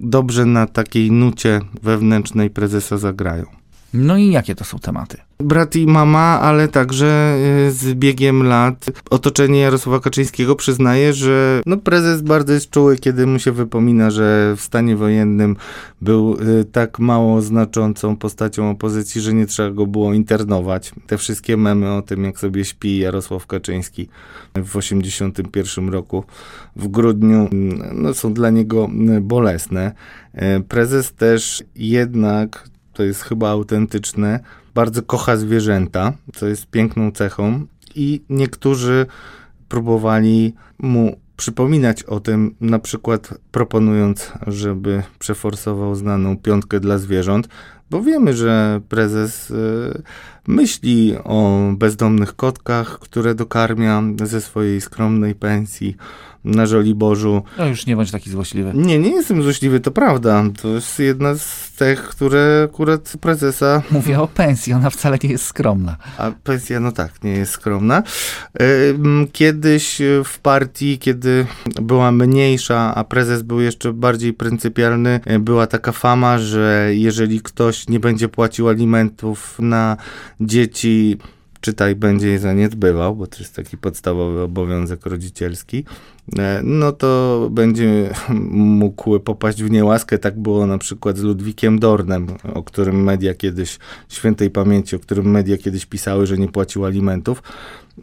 [0.00, 3.63] dobrze na takiej nucie wewnętrznej prezesa zagrają.
[3.94, 5.18] No i jakie to są tematy?
[5.40, 7.36] Brat i mama, ale także
[7.68, 13.26] y, z biegiem lat otoczenie Jarosława Kaczyńskiego przyznaje, że no prezes bardzo jest czuły, kiedy
[13.26, 15.56] mu się wypomina, że w stanie wojennym
[16.00, 20.92] był y, tak mało znaczącą postacią opozycji, że nie trzeba go było internować.
[21.06, 24.08] Te wszystkie memy o tym, jak sobie śpi Jarosław Kaczyński
[24.54, 26.24] w 81 roku
[26.76, 27.48] w grudniu,
[27.92, 28.88] no, są dla niego
[29.20, 29.92] bolesne.
[30.34, 34.40] Y, prezes też jednak, to jest chyba autentyczne,
[34.74, 39.06] bardzo kocha zwierzęta, co jest piękną cechą, i niektórzy
[39.68, 47.48] próbowali mu przypominać o tym, na przykład proponując, żeby przeforsował znaną piątkę dla zwierząt,
[47.90, 50.02] bo wiemy, że prezes y,
[50.46, 55.96] myśli o bezdomnych kotkach, które dokarmia ze swojej skromnej pensji
[56.44, 57.42] na Żoliborzu.
[57.58, 58.72] No już nie bądź taki złośliwy.
[58.74, 60.44] Nie, nie jestem złośliwy, to prawda.
[60.62, 63.82] To jest jedna z tych, które akurat prezesa...
[63.90, 65.96] Mówię o pensji, ona wcale nie jest skromna.
[66.18, 68.02] A pensja, no tak, nie jest skromna.
[69.32, 71.46] Kiedyś w partii, kiedy
[71.82, 78.00] była mniejsza, a prezes był jeszcze bardziej pryncypialny, była taka fama, że jeżeli ktoś nie
[78.00, 79.96] będzie płacił alimentów na
[80.40, 81.18] dzieci
[81.60, 85.84] czytaj, będzie je zaniedbywał, bo to jest taki podstawowy obowiązek rodzicielski,
[86.62, 88.10] no to będzie
[88.50, 90.18] mógł popaść w niełaskę.
[90.18, 95.30] Tak było na przykład z Ludwikiem Dornem, o którym media kiedyś, świętej pamięci, o którym
[95.30, 97.42] media kiedyś pisały, że nie płacił alimentów.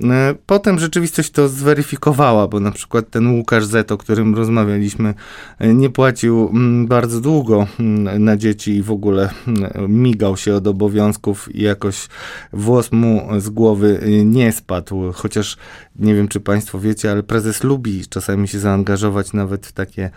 [0.04, 5.14] E, potem rzeczywistość to zweryfikowała, bo na przykład ten Łukasz Z, o którym rozmawialiśmy,
[5.60, 10.56] e, nie płacił mm, bardzo długo mm, na dzieci i w ogóle mm, migał się
[10.56, 12.08] od obowiązków i jakoś
[12.54, 15.12] włos mu z głowy e, nie spadł.
[15.14, 15.58] Chociaż
[15.96, 20.10] nie wiem, czy Państwo wiecie, ale prezes lubi czasami się zaangażować nawet w takie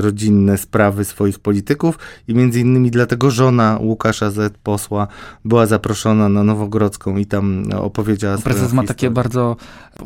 [0.00, 1.98] rodzinne sprawy swoich polityków
[2.28, 5.08] i między innymi dlatego żona Łukasza Z, posła,
[5.44, 9.56] była zaproszona na Nowogrodzką i tam opowiedziała Prezes ma takie bardzo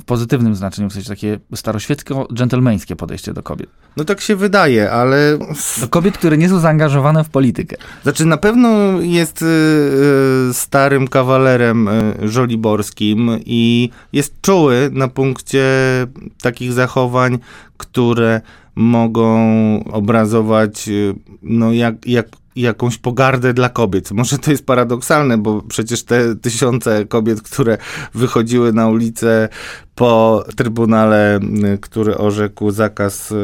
[0.01, 3.71] w pozytywnym znaczeniu, w sensie takie staroświecko-dżentelmeńskie podejście do kobiet.
[3.97, 5.39] No tak się wydaje, ale...
[5.81, 7.77] Do kobiet, które nie są zaangażowane w politykę.
[8.03, 9.47] Znaczy na pewno jest y,
[10.51, 15.65] y, starym kawalerem y, żoliborskim i jest czuły na punkcie
[16.43, 17.00] takich zachowań,
[17.77, 18.41] które
[18.75, 19.39] mogą
[19.85, 20.89] obrazować
[21.43, 24.11] no jak, jak jakąś pogardę dla kobiet.
[24.11, 27.79] Może to jest paradoksalne, bo przecież te tysiące kobiet, które
[28.15, 29.49] wychodziły na ulicę
[29.95, 31.41] po trybunale,
[31.81, 33.35] który orzekł zakaz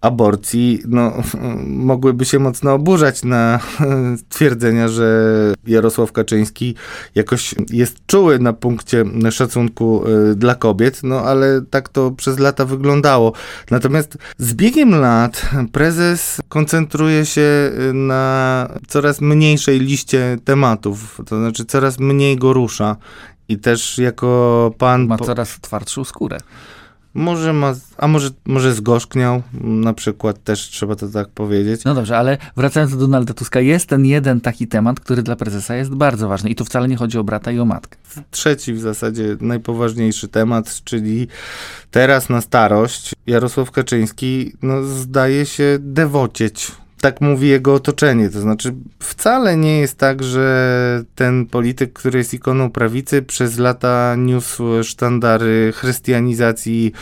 [0.00, 1.12] aborcji, no,
[1.90, 3.60] mogłyby się mocno oburzać na
[4.28, 6.74] twierdzenia, że Jarosław Kaczyński
[7.14, 12.64] jakoś jest czuły na punkcie szacunku y, dla kobiet, no ale tak to przez lata
[12.64, 13.32] wyglądało.
[13.70, 17.40] Natomiast z biegiem lat prezes koncentruje się
[17.90, 22.96] y, na coraz mniejszej liście tematów, to znaczy coraz mniej go rusza.
[23.48, 25.06] I też jako pan.
[25.06, 26.38] Ma coraz twardszą skórę.
[27.16, 31.84] Może ma, a może, może zgorzkniał, na przykład też trzeba to tak powiedzieć.
[31.84, 35.76] No dobrze, ale wracając do Donalda Tuska, jest ten jeden taki temat, który dla prezesa
[35.76, 37.98] jest bardzo ważny i tu wcale nie chodzi o brata i o matkę.
[38.30, 41.28] Trzeci w zasadzie najpoważniejszy temat, czyli
[41.90, 46.72] teraz na starość Jarosław Kaczyński no, zdaje się dewocieć
[47.06, 48.30] tak mówi jego otoczenie.
[48.30, 54.14] To znaczy, wcale nie jest tak, że ten polityk, który jest ikoną prawicy, przez lata
[54.18, 56.92] niósł sztandary chrystianizacji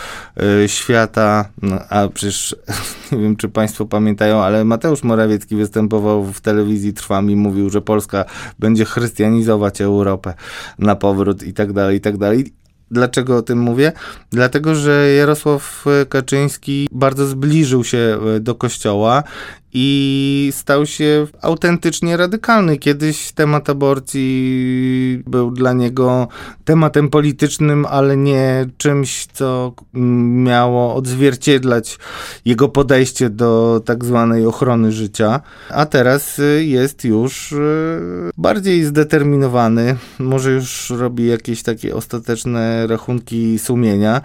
[0.65, 1.49] y, świata.
[1.63, 2.57] No, a przecież
[3.13, 7.81] nie wiem, czy Państwo pamiętają, ale Mateusz Morawiecki występował w telewizji Trwam i mówił, że
[7.81, 8.25] Polska
[8.59, 10.35] będzie chrystianizować Europę
[10.79, 12.53] na powrót i tak dalej, i tak dalej.
[12.91, 13.93] Dlaczego o tym mówię?
[14.31, 19.23] Dlatego, że Jarosław Kaczyński bardzo zbliżył się do kościoła
[19.75, 22.79] i stał się autentycznie radykalny.
[22.79, 26.29] Kiedyś temat aborcji był dla niego
[26.65, 29.73] tematem politycznym, ale nie czymś, co
[30.45, 31.99] miało odzwierciedlać
[32.45, 35.41] jego podejście do tak zwanej ochrony życia.
[35.71, 37.57] A teraz jest już e,
[38.37, 44.21] bardziej zdeterminowany, może już robi jakieś takie ostateczne rachunki sumienia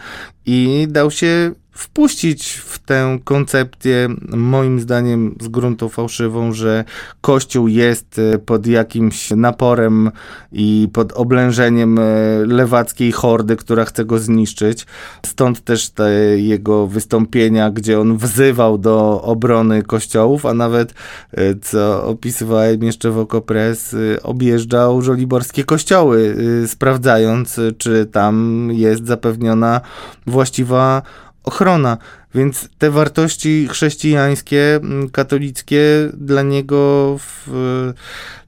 [0.46, 6.84] i dał się wpuścić w tę koncepcję, moim zdaniem z gruntu fałszywą, że
[7.22, 10.12] Kościół jest e, pod jakimś naporem
[10.52, 12.04] i pod oblężeniem e,
[12.46, 14.86] lewackiej hordy, która chce go zniszczyć.
[15.26, 20.94] Stąd też te jego wystąpienia, gdzie on wzywał do obrony kościołów, a nawet,
[21.32, 26.36] e, co opisywałem jeszcze w Okopres, objeżdżał żoliborskie kościoły,
[26.68, 29.82] sprawdzając, czy tam jest zapewniona
[30.28, 31.02] właściwa
[31.44, 31.98] ochrona.
[32.36, 34.80] Więc te wartości chrześcijańskie,
[35.12, 35.82] katolickie
[36.14, 37.94] dla niego w,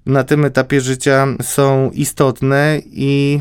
[0.06, 3.40] na tym etapie życia są istotne i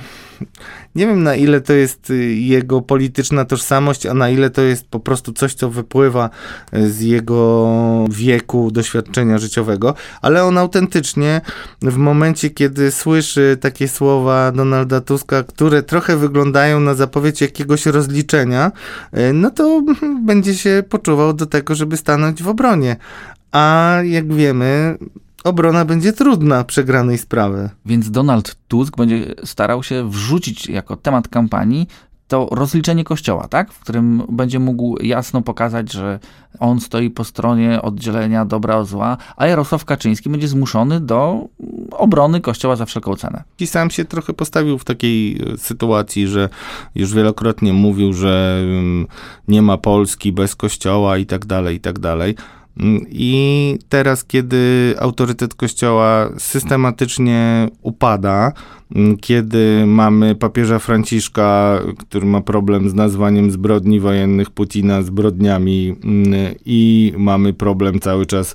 [0.95, 4.89] nie wiem na ile to jest y, jego polityczna tożsamość, a na ile to jest
[4.89, 6.31] po prostu coś, co wypływa
[6.75, 7.71] y, z jego
[8.11, 11.41] wieku, doświadczenia życiowego, ale on autentycznie
[11.83, 18.73] w momencie, kiedy słyszy takie słowa Donalda Tuska, które trochę wyglądają na zapowiedź jakiegoś rozliczenia,
[19.19, 19.83] y, no to
[20.27, 22.97] będzie się poczuwał do tego, żeby stanąć w obronie.
[23.53, 24.99] A jak wiemy,
[25.45, 27.71] obrona będzie trudna przegranej sprawy.
[27.87, 31.87] Więc Donald Tusk będzie starał się wrzucić jako temat kampanii
[32.31, 33.73] to rozliczenie kościoła, tak?
[33.73, 36.19] W którym będzie mógł jasno pokazać, że
[36.59, 41.49] on stoi po stronie oddzielenia dobra od zła, a Jarosław Kaczyński będzie zmuszony do
[41.91, 43.43] obrony kościoła za wszelką cenę.
[43.59, 46.49] I sam się trochę postawił w takiej e, sytuacji, że
[46.95, 49.07] już wielokrotnie mówił, że mm,
[49.49, 52.35] nie ma Polski bez kościoła i tak dalej, i tak dalej.
[53.11, 58.53] I teraz, kiedy autorytet Kościoła systematycznie upada,
[59.21, 65.97] kiedy mamy papieża Franciszka, który ma problem z nazwaniem zbrodni wojennych Putina zbrodniami,
[66.65, 68.55] i mamy problem cały czas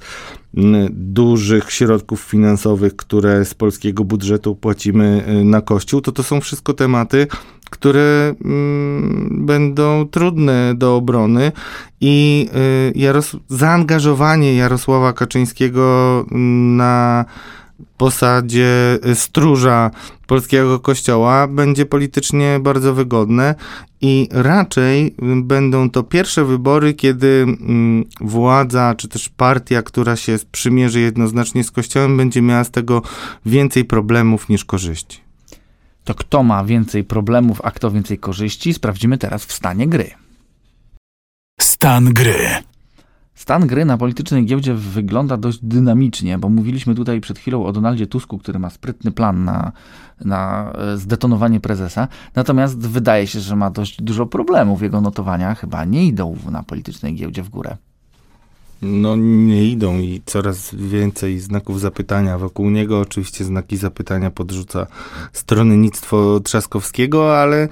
[0.91, 6.73] dużych środków finansowych, które z polskiego budżetu płacimy y, na Kościół, to to są wszystko
[6.73, 7.27] tematy,
[7.69, 11.51] które mm, będą trudne do obrony.
[12.01, 12.47] I
[12.95, 16.25] y, Jaros zaangażowanie Jarosława Kaczyńskiego
[16.77, 17.25] na
[17.97, 19.91] posadzie stróża
[20.27, 23.55] polskiego kościoła będzie politycznie bardzo wygodne
[24.01, 30.99] i raczej będą to pierwsze wybory, kiedy mm, władza czy też partia, która się sprzymierzy
[30.99, 33.01] jednoznacznie z kościołem, będzie miała z tego
[33.45, 35.19] więcej problemów niż korzyści.
[36.03, 40.11] To kto ma więcej problemów, a kto więcej korzyści, sprawdzimy teraz w stanie gry.
[41.61, 42.63] Stan gry.
[43.35, 48.07] Stan gry na politycznej giełdzie wygląda dość dynamicznie, bo mówiliśmy tutaj przed chwilą o Donaldzie
[48.07, 49.71] Tusku, który ma sprytny plan na,
[50.25, 52.07] na e, zdetonowanie prezesa.
[52.35, 54.81] Natomiast wydaje się, że ma dość dużo problemów.
[54.81, 57.77] Jego notowania chyba nie idą na politycznej giełdzie w górę.
[58.81, 62.99] No nie idą i coraz więcej znaków zapytania wokół niego.
[62.99, 64.87] Oczywiście znaki zapytania podrzuca
[65.33, 67.67] stronnictwo Trzaskowskiego, ale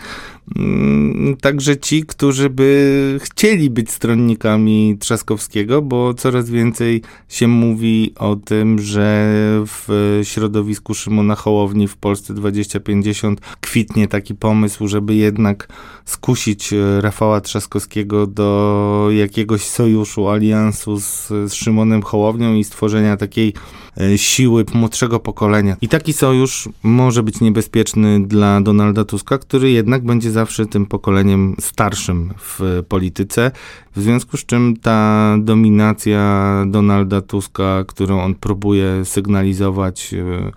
[1.42, 8.80] także ci, którzy by chcieli być stronnikami Trzaskowskiego, bo coraz więcej się mówi o tym,
[8.80, 9.34] że
[9.66, 15.68] w środowisku Szymona Hołowni w Polsce 2050 kwitnie taki pomysł, żeby jednak
[16.06, 23.54] skusić Rafała Trzaskowskiego do jakiegoś sojuszu, aliansu z, z Szymonem Hołownią i stworzenia takiej
[23.98, 25.78] e, siły młodszego pokolenia.
[25.82, 31.56] I taki sojusz może być niebezpieczny dla Donalda Tuska, który jednak będzie zawsze tym pokoleniem
[31.60, 33.52] starszym w polityce,
[33.96, 40.52] w związku z czym ta dominacja Donalda Tuska, którą on próbuje sygnalizować e,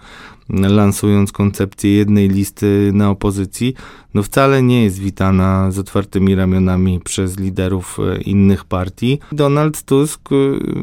[0.48, 3.74] lansując koncepcję jednej listy na opozycji,
[4.16, 9.18] no wcale nie jest witana z otwartymi ramionami przez liderów e, innych partii.
[9.32, 10.34] Donald Tusk e,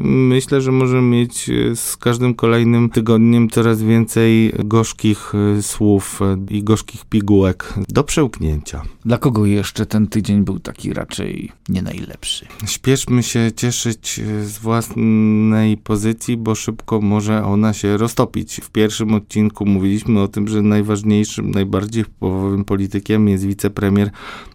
[0.08, 7.04] myślę, że może mieć e, z każdym kolejnym tygodniem coraz więcej gorzkich słów i gorzkich
[7.04, 8.82] pigułek do przełknięcia.
[9.04, 12.46] Dla kogo jeszcze ten tydzień był taki raczej nie najlepszy?
[12.66, 18.60] Śpieszmy się cieszyć z własnej pozycji, bo szybko może ona się roztopić.
[18.62, 24.10] W pierwszym odcinku mówiliśmy o tym, że najważniejszym, najbardziej wpływowym politykiem jest wicepremier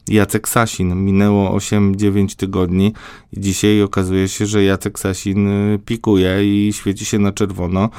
[0.08, 0.96] Jacek Sasin.
[0.96, 2.94] Minęło 8-9 tygodni
[3.34, 7.90] i dzisiaj okazuje się, że Jacek Sasin y, pikuje i świeci się na czerwono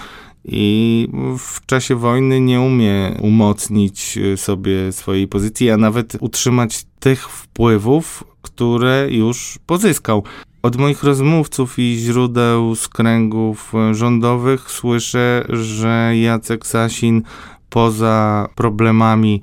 [0.44, 1.08] i
[1.38, 8.24] w czasie wojny nie umie umocnić y, sobie swojej pozycji, a nawet utrzymać tych wpływów,
[8.42, 10.24] które już pozyskał.
[10.62, 17.22] Od moich rozmówców i źródeł z kręgów y, rządowych słyszę, że Jacek Sasin
[17.70, 19.40] poza problemami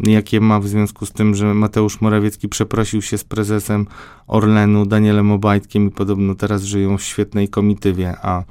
[0.00, 3.86] jakie ma w związku z tym, że Mateusz Morawiecki przeprosił się z prezesem
[4.26, 8.44] Orlenu Danielem Obajtkiem i podobno teraz żyją w świetnej komitywie, a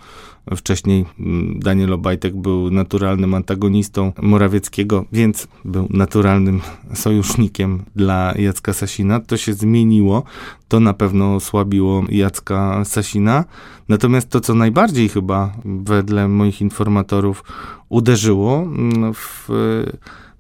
[0.56, 6.62] wcześniej mm, Daniel Obajtek był naturalnym antagonistą Morawieckiego, więc był naturalnym
[6.94, 9.20] sojusznikiem dla Jacka Sasina.
[9.20, 10.24] To się zmieniło,
[10.68, 13.46] to na pewno osłabiło Jacka Sasina.
[13.90, 17.44] Natomiast to, co najbardziej chyba wedle moich informatorów
[17.90, 19.50] uderzyło mm, w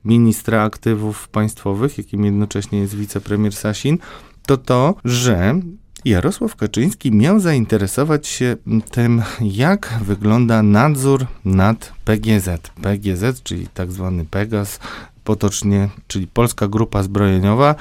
[0.07, 3.97] ministra aktywów państwowych, jakim jednocześnie jest wicepremier Sasin,
[4.45, 5.59] to to, że
[6.05, 8.55] Jarosław Kaczyński miał zainteresować się
[8.91, 12.71] tym, jak wygląda nadzór nad PGZ.
[12.81, 14.79] PGZ, czyli tak zwany Pegas,
[15.23, 17.75] potocznie, czyli Polska Grupa Zbrojeniowa,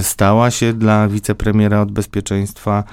[0.00, 2.84] stała się dla wicepremiera od bezpieczeństwa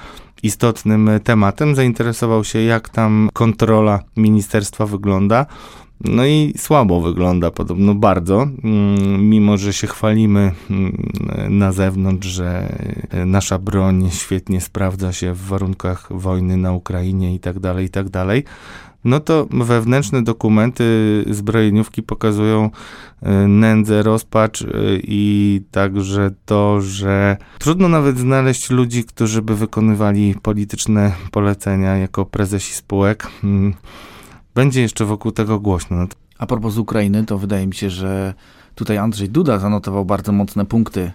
[0.44, 1.74] istotnym tematem.
[1.74, 5.46] Zainteresował się, jak tam kontrola ministerstwa wygląda.
[6.00, 11.10] No i słabo wygląda podobno bardzo, mm, mimo że się chwalimy mm,
[11.50, 12.76] na zewnątrz, że
[13.26, 18.08] nasza broń świetnie sprawdza się w warunkach wojny na Ukrainie i tak dalej, i tak
[18.08, 18.44] dalej.
[19.04, 20.84] No to wewnętrzne dokumenty
[21.30, 22.70] zbrojeniówki pokazują
[23.22, 24.66] e, nędzę, rozpacz e,
[25.02, 32.74] i także to, że trudno nawet znaleźć ludzi, którzy by wykonywali polityczne polecenia jako prezesi
[32.74, 33.26] spółek.
[33.44, 33.74] Mm,
[34.54, 35.96] będzie jeszcze wokół tego głośno.
[35.96, 36.06] No
[36.38, 38.34] A propos Ukrainy, to wydaje mi się, że
[38.74, 41.12] tutaj Andrzej Duda zanotował bardzo mocne punkty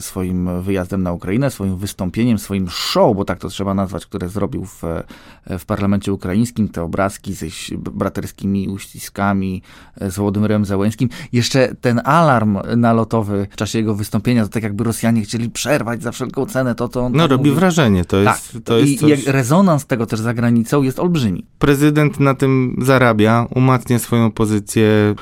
[0.00, 4.64] swoim wyjazdem na Ukrainę, swoim wystąpieniem, swoim show, bo tak to trzeba nazwać, które zrobił
[4.64, 7.46] w, e, w parlamencie ukraińskim, te obrazki ze
[7.78, 9.62] braterskimi uściskami
[10.00, 11.08] e, z Władimyrem Załęskim.
[11.32, 16.12] Jeszcze ten alarm nalotowy w czasie jego wystąpienia, to tak jakby Rosjanie chcieli przerwać za
[16.12, 17.60] wszelką cenę to, co on No robi mówi.
[17.60, 18.62] wrażenie, to jest, tak.
[18.62, 19.26] to jest I coś...
[19.26, 21.46] rezonans tego też za granicą jest olbrzymi.
[21.58, 25.14] Prezydent na tym zarabia, umacnia swoją pozycję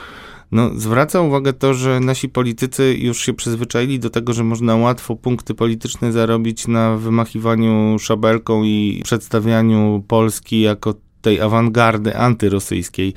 [0.53, 5.17] no, zwraca uwagę to, że nasi politycy już się przyzwyczaili do tego, że można łatwo
[5.17, 13.15] punkty polityczne zarobić na wymachiwaniu szabelką i przedstawianiu Polski jako tej awangardy antyrosyjskiej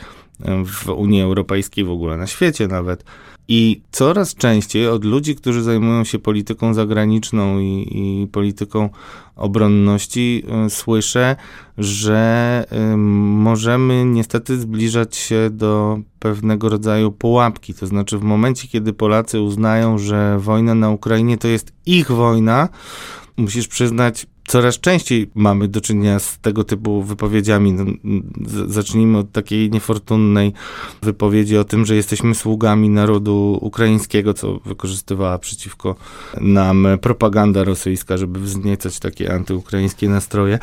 [0.65, 3.03] w Unii Europejskiej, w ogóle na świecie nawet.
[3.47, 8.89] I coraz częściej od ludzi, którzy zajmują się polityką zagraniczną i, i polityką
[9.35, 11.35] obronności, y, słyszę,
[11.77, 17.73] że y, możemy niestety zbliżać się do pewnego rodzaju pułapki.
[17.73, 22.69] To znaczy, w momencie, kiedy Polacy uznają, że wojna na Ukrainie to jest ich wojna,
[23.37, 27.73] musisz przyznać, coraz częściej mamy do czynienia z tego typu wypowiedziami.
[27.73, 27.85] No,
[28.67, 30.53] zacznijmy od takiej niefortunnej
[31.01, 35.95] wypowiedzi o tym, że jesteśmy sługami narodu ukraińskiego, co wykorzystywała przeciwko
[36.41, 40.59] nam propaganda rosyjska, żeby wzniecać takie antyukraińskie nastroje.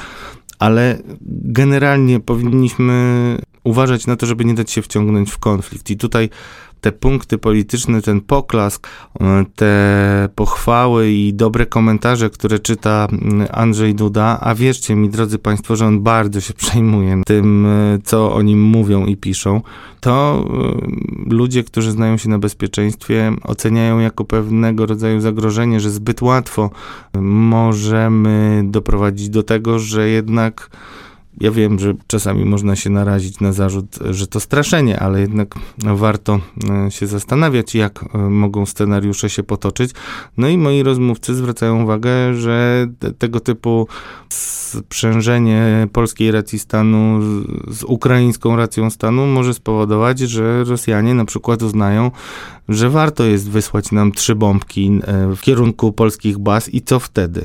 [0.59, 0.99] Ale
[1.45, 5.91] generalnie powinniśmy uważać na to, żeby nie dać się wciągnąć w konflikt.
[5.91, 6.31] I tutaj
[6.81, 8.89] te punkty polityczne, ten poklask,
[9.21, 15.39] e, te pochwały i dobre komentarze, które czyta mm, Andrzej Duda, a wierzcie mi, drodzy
[15.39, 19.61] Państwo, że on bardzo się przejmuje tym, e, co o nim mówią i piszą,
[20.01, 20.45] to
[21.29, 26.71] e, ludzie, którzy znają się na bezpieczeństwie, oceniają jako pewnego rodzaju zagrożenie, że zbyt łatwo
[27.21, 30.71] możemy doprowadzić do tego, że jednak
[31.41, 36.41] ja wiem, że czasami można się narazić na zarzut, że to straszenie, ale jednak warto
[36.87, 39.91] e, się zastanawiać, jak e, mogą scenariusze się potoczyć.
[40.37, 43.89] No i moi rozmówcy zwracają uwagę, że te, tego typu
[44.29, 51.63] sprzężenie polskiej racji stanu z, z ukraińską racją stanu może spowodować, że Rosjanie na przykład
[51.63, 52.11] uznają,
[52.69, 57.45] że warto jest wysłać nam trzy bombki e, w kierunku polskich baz i co wtedy?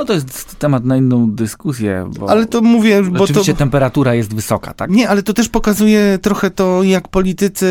[0.00, 2.10] No to jest temat na inną dyskusję.
[2.28, 3.58] ale to mówię, bo Oczywiście to...
[3.58, 4.90] temperatura jest wysoka, tak?
[4.90, 7.66] Nie, ale to też pokazuje trochę to, jak politycy,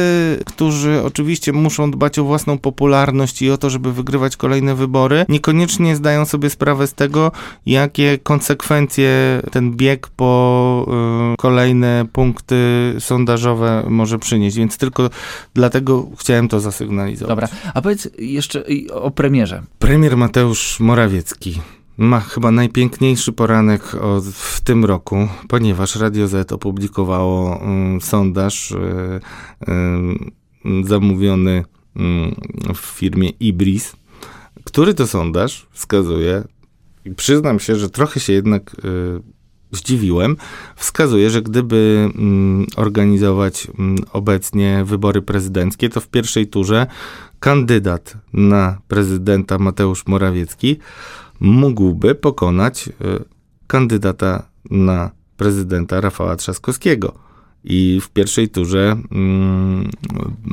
[0.46, 5.96] którzy oczywiście muszą dbać o własną popularność i o to, żeby wygrywać kolejne wybory, niekoniecznie
[5.96, 7.32] zdają sobie sprawę z tego,
[7.66, 10.86] jakie konsekwencje ten bieg po
[11.34, 12.56] y, kolejne punkty
[13.00, 14.58] sondażowe może przynieść.
[14.58, 15.10] Więc tylko
[15.54, 17.30] dlatego chciałem to zasygnalizować.
[17.30, 18.64] Dobra, a powiedz jeszcze
[18.94, 19.64] o premierze.
[19.80, 21.60] Premier Mateusz Morawiecki
[22.00, 28.76] ma chyba najpiękniejszy poranek od, w tym roku, ponieważ Radio Z opublikowało um, sondaż y,
[30.66, 31.64] y, zamówiony
[32.70, 33.96] y, w firmie Ibris,
[34.64, 36.44] który to sondaż wskazuje,
[37.06, 38.76] i przyznam się, że trochę się jednak
[39.72, 40.38] zdziwiłem,
[40.76, 46.88] wskazuje, że gdyby mm, organizować mm, obecnie wybory prezydenckie, to w pierwszej turze
[47.40, 50.78] kandydat na prezydenta Mateusz Morawiecki
[51.40, 52.92] mógłby pokonać e,
[53.68, 57.14] kandydata na prezydenta Rafała Trzaskowskiego.
[57.64, 59.90] I w pierwszej turze mm,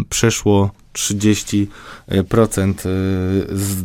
[0.08, 2.90] przeszło 30% e,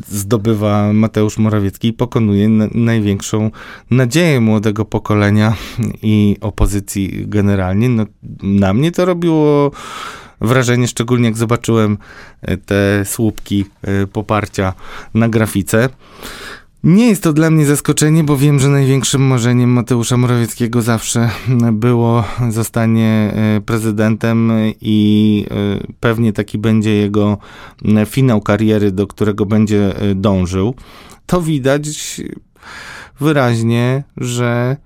[0.08, 3.52] zdobywa Mateusz Morawiecki i pokonuje na, największą
[3.92, 5.56] nadzieję młodego pokolenia
[6.02, 7.90] i opozycji generalnie.
[7.90, 8.06] No,
[8.44, 9.72] na mnie to robiło
[10.42, 11.98] wrażenie, szczególnie jak zobaczyłem
[12.66, 13.66] te słupki
[14.14, 14.74] poparcia
[15.14, 15.90] na grafice.
[16.84, 21.30] Nie jest to dla mnie zaskoczenie, bo wiem, że największym marzeniem Mateusza Morawieckiego zawsze
[21.74, 24.52] było zostanie e, prezydentem
[24.82, 27.38] i e, pewnie taki będzie jego
[27.86, 30.76] e, finał kariery, do którego będzie dążył.
[31.26, 32.22] To widać
[33.20, 34.78] wyraźnie, że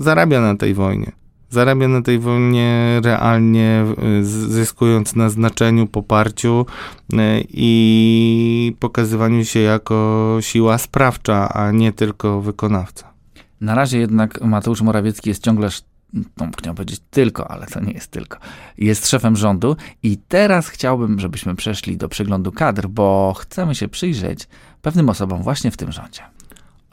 [0.00, 1.21] zarabia na tej wojnie
[1.52, 3.84] zarabia na tej wojnie realnie,
[4.22, 6.66] zyskując na znaczeniu, poparciu
[7.12, 7.16] y,
[7.48, 13.12] i pokazywaniu się jako siła sprawcza, a nie tylko wykonawca.
[13.60, 15.68] Na razie jednak Mateusz Morawiecki jest ciągle
[16.12, 18.38] no, chciałem powiedzieć tylko, ale to nie jest tylko,
[18.78, 24.48] jest szefem rządu i teraz chciałbym, żebyśmy przeszli do przeglądu kadr, bo chcemy się przyjrzeć
[24.82, 26.22] pewnym osobom właśnie w tym rządzie.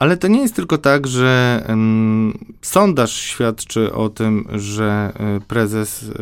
[0.00, 1.64] Ale to nie jest tylko tak, że
[2.62, 6.14] sondaż świadczy o tym, że e, prezes y,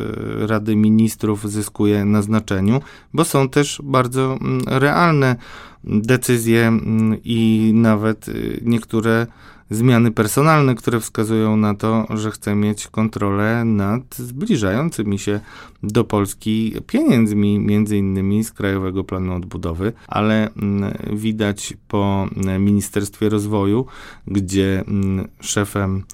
[0.46, 2.80] Rady Ministrów zyskuje na znaczeniu,
[3.14, 5.36] bo są też bardzo um, realne
[5.84, 9.26] decyzje um, i nawet y, niektóre
[9.70, 15.40] zmiany personalne, które wskazują na to, że chce mieć kontrolę nad zbliżającymi się
[15.82, 22.26] do Polski pieniędzmi, między innymi z Krajowego Planu Odbudowy, ale mm, widać po
[22.58, 23.86] Ministerstwie Rozwoju,
[24.26, 26.04] gdzie mm, szefem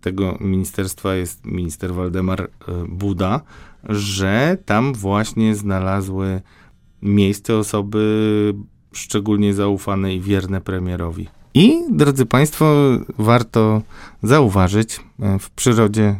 [0.00, 2.48] tego ministerstwa jest minister Waldemar e,
[2.88, 3.40] Buda,
[3.88, 6.40] że tam właśnie znalazły
[7.02, 8.54] miejsce osoby
[8.92, 11.28] szczególnie zaufane i wierne premierowi.
[11.54, 12.74] I, drodzy Państwo,
[13.18, 13.82] warto
[14.22, 16.16] zauważyć, e, w przyrodzie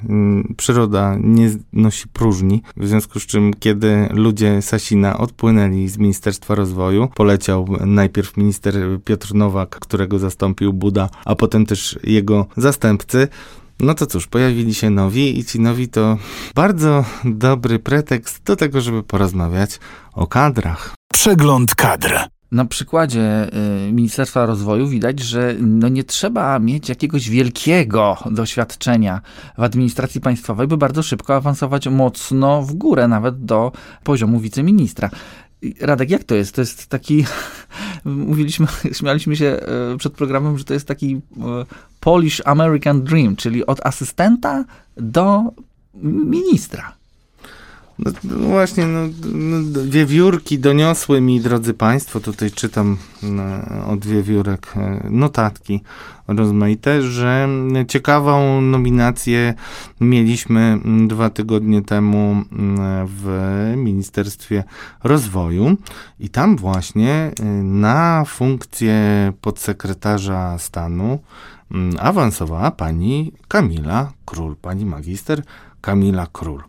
[0.57, 7.09] przyroda nie nosi próżni, w związku z czym, kiedy ludzie Sasina odpłynęli z Ministerstwa Rozwoju,
[7.14, 8.74] poleciał najpierw minister
[9.05, 13.28] Piotr Nowak, którego zastąpił Buda, a potem też jego zastępcy,
[13.81, 16.18] no to cóż, pojawili się nowi i ci nowi to
[16.55, 19.78] bardzo dobry pretekst do tego, żeby porozmawiać
[20.12, 20.95] o kadrach.
[21.12, 22.28] Przegląd kadr.
[22.53, 23.51] Na przykładzie
[23.89, 29.21] y, Ministerstwa Rozwoju widać, że no nie trzeba mieć jakiegoś wielkiego doświadczenia
[29.59, 33.73] w administracji państwowej, by bardzo szybko awansować mocno w górę, nawet do
[34.05, 35.11] poziomu wiceministra.
[35.81, 36.55] Radek, jak to jest?
[36.55, 37.25] To jest taki,
[38.05, 39.61] mówiliśmy, śmialiśmy się
[39.95, 41.21] y, przed programem, że to jest taki y,
[42.01, 44.65] Polish American Dream, czyli od asystenta
[44.97, 45.43] do
[45.95, 47.00] ministra.
[48.05, 49.01] No, no właśnie, no,
[49.35, 53.43] no, wiewiórki doniosły mi, drodzy Państwo, tutaj czytam no,
[53.87, 55.81] od wiewiórek e, notatki
[56.29, 57.49] rozmaite, że
[57.89, 59.55] ciekawą nominację
[60.01, 62.43] mieliśmy dwa tygodnie temu
[63.07, 63.27] w
[63.77, 64.65] Ministerstwie
[65.05, 65.77] Rozwoju
[66.21, 71.19] i tam właśnie e, na funkcję podsekretarza stanu
[71.99, 75.43] awansowała pani Kamila Król, pani magister
[75.81, 76.63] Kamila Król.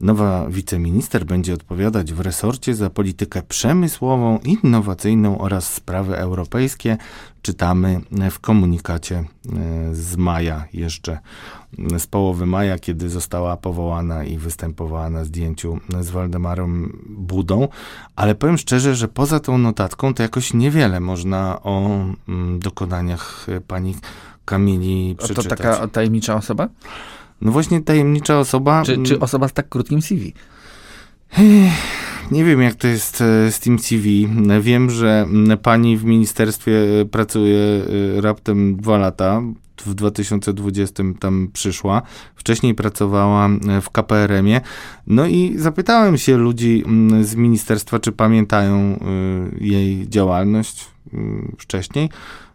[0.00, 6.96] Nowa wiceminister będzie odpowiadać w resorcie za politykę przemysłową, innowacyjną oraz sprawy europejskie.
[7.42, 9.24] Czytamy w komunikacie e,
[9.94, 11.18] z maja, jeszcze
[11.98, 17.68] z połowy maja, kiedy została powołana i występowała na zdjęciu z Waldemarem Budą.
[18.16, 21.86] Ale powiem szczerze, że poza tą notatką to jakoś niewiele można o
[22.28, 23.94] mm, dokonaniach pani
[24.44, 25.44] Kamili przeczytać.
[25.44, 26.68] To taka tajemnicza osoba?
[27.40, 28.82] No właśnie tajemnicza osoba.
[28.82, 30.32] Czy, czy osoba z tak krótkim CV?
[32.30, 34.28] Nie wiem, jak to jest e, z tym CV.
[34.60, 35.26] Wiem, że
[35.62, 39.42] pani w ministerstwie e, pracuje e, raptem dwa lata.
[39.86, 42.02] W 2020 tam przyszła.
[42.34, 43.48] Wcześniej pracowała
[43.82, 44.60] w KPRM-ie.
[45.06, 46.84] No i zapytałem się ludzi
[47.20, 49.00] z ministerstwa, czy pamiętają
[49.60, 50.86] jej działalność
[51.58, 52.08] wcześniej.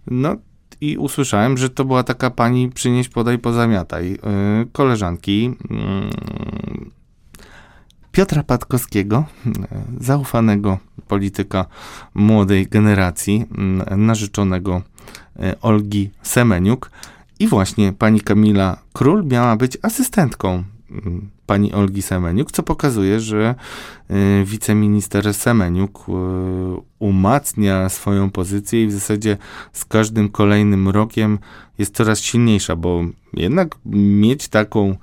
[0.08, 0.36] No,
[0.82, 4.12] i usłyszałem, że to była taka pani przynieś, podaj, pozamiataj.
[4.12, 4.20] Yy,
[4.72, 5.56] koleżanki yy,
[8.12, 9.54] Piotra Patkowskiego, yy,
[10.00, 11.66] zaufanego polityka
[12.14, 13.46] młodej generacji,
[13.90, 14.82] yy, narzeczonego
[15.40, 16.92] yy, Olgi Semeniuk
[17.40, 20.64] i właśnie pani Kamila Król miała być asystentką
[21.46, 23.56] pani Olgi Semeniuk, co pokazuje, że
[24.12, 26.12] y, wiceminister Semeniuk y,
[27.00, 29.38] umacnia swoją pozycję i w zasadzie
[29.74, 31.40] z każdym kolejnym rokiem
[31.78, 33.04] jest coraz silniejsza, bo
[33.34, 34.96] jednak mieć taką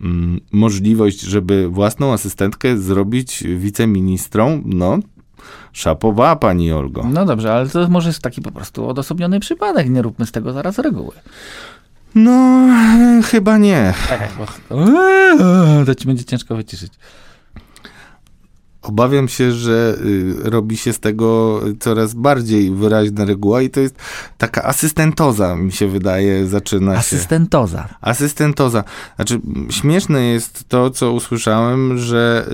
[0.00, 4.98] mm, możliwość, żeby własną asystentkę zrobić wiceministrą, no
[5.72, 7.04] szapowa pani Olgo.
[7.12, 10.52] No dobrze, ale to może jest taki po prostu odosobniony przypadek, nie róbmy z tego
[10.52, 11.12] zaraz reguły.
[12.14, 12.68] No,
[13.30, 13.94] chyba nie.
[15.86, 16.92] To ci będzie ciężko wyciszyć.
[18.82, 23.96] Obawiam się, że y, robi się z tego coraz bardziej wyraźna reguła i to jest
[24.38, 26.98] taka asystentoza, mi się wydaje, zaczyna się.
[26.98, 27.88] Asystentoza.
[28.00, 28.84] Asystentoza.
[29.16, 32.48] Znaczy, śmieszne jest to, co usłyszałem, że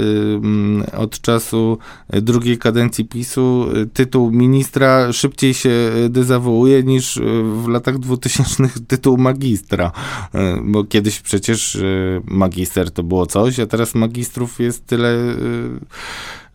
[0.93, 1.79] y, od czasu
[2.12, 5.70] drugiej kadencji PiSu y, tytuł ministra szybciej się
[6.09, 7.20] dezawuuje niż
[7.64, 9.93] w latach dwutysięcznych tytuł magistra.
[10.35, 15.37] Y, bo kiedyś przecież y, magister to było coś, a teraz magistrów jest tyle y,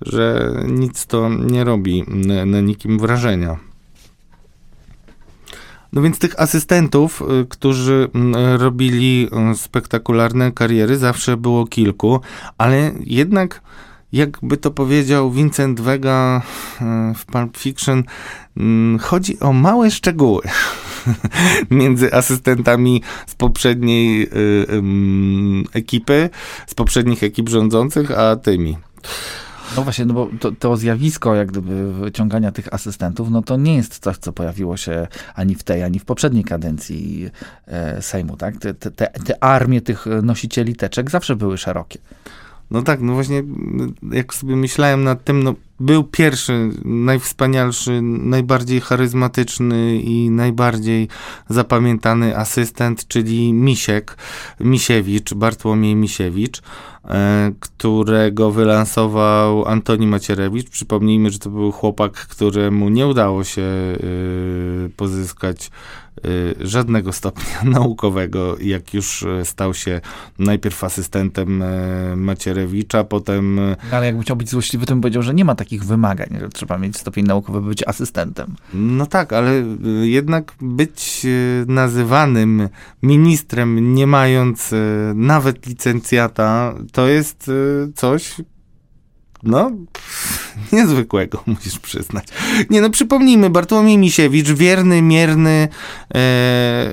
[0.01, 2.03] że nic to nie robi
[2.45, 3.71] na nikim wrażenia.
[5.93, 12.19] No więc tych asystentów, y, którzy mm, robili y, spektakularne kariery, zawsze było kilku,
[12.57, 13.61] ale jednak
[14.13, 18.03] jakby to powiedział Vincent Vega y, w Pulp Fiction,
[18.57, 20.41] mm, chodzi o małe szczegóły
[21.71, 24.29] między asystentami z poprzedniej
[25.73, 26.29] ekipy,
[26.67, 28.77] z poprzednich ekip rządzących, a tymi.
[29.75, 33.75] No właśnie, no bo to, to, zjawisko jak gdyby wyciągania tych asystentów, no to nie
[33.75, 37.29] jest coś, co pojawiło się ani w tej, ani w poprzedniej kadencji
[37.67, 38.57] e, Sejmu, tak?
[38.57, 41.99] Te, te, te armie tych nosicieli teczek zawsze były szerokie.
[42.71, 43.43] No tak, no właśnie,
[44.11, 51.07] jak sobie myślałem nad tym, no był pierwszy, najwspanialszy, najbardziej charyzmatyczny i najbardziej
[51.49, 54.17] zapamiętany asystent, czyli Misiek,
[54.59, 56.61] Misiewicz, Bartłomiej Misiewicz,
[57.05, 60.69] e, którego wylansował Antoni Macierewicz.
[60.69, 63.97] Przypomnijmy, że to był chłopak, któremu nie udało się e,
[64.89, 65.71] pozyskać
[66.59, 70.01] żadnego stopnia naukowego, jak już y, stał się
[70.39, 73.55] najpierw asystentem y, Macierewicza, potem...
[73.55, 76.49] No, ale jakby chciał być złośliwy, to bym powiedział, że nie ma takich wymagań, że
[76.49, 78.55] trzeba mieć stopień naukowy, by być asystentem.
[78.73, 79.51] No tak, ale
[80.01, 81.25] jednak być
[81.67, 82.69] nazywanym
[83.03, 84.73] ministrem, nie mając
[85.15, 87.51] nawet licencjata, to jest
[87.95, 88.35] coś,
[89.43, 89.71] no,
[90.73, 92.25] niezwykłego, musisz przyznać.
[92.69, 95.67] Nie no, przypomnijmy, Bartłomiej Misiewicz, wierny, mierny,
[96.13, 96.91] e, e,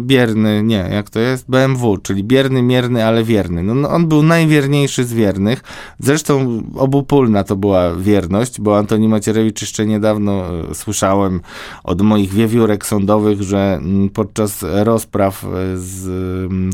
[0.00, 1.50] bierny, nie, jak to jest?
[1.50, 3.62] BMW, czyli bierny, mierny, ale wierny.
[3.62, 5.62] No, no, on był najwierniejszy z wiernych.
[5.98, 11.40] Zresztą obopólna to była wierność, bo Antoni Macierewicz jeszcze niedawno e, słyszałem
[11.84, 16.06] od moich wiewiórek sądowych, że mm, podczas rozpraw e, z
[16.50, 16.70] m,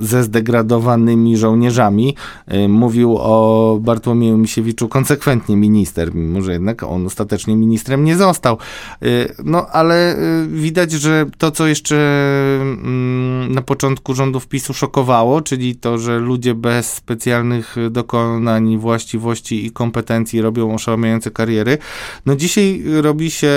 [0.00, 2.14] ze zdegradowanymi żołnierzami.
[2.54, 8.58] Y, mówił o Bartłomieju Misiewiczu konsekwentnie minister, mimo że jednak on ostatecznie ministrem nie został.
[9.02, 10.16] Y, no ale
[10.48, 11.96] widać, że to, co jeszcze
[12.60, 19.70] mm, na początku rządów PiSu szokowało, czyli to, że ludzie bez specjalnych dokonań, właściwości i
[19.70, 21.78] kompetencji robią oszałamiające kariery,
[22.26, 23.48] no dzisiaj robi się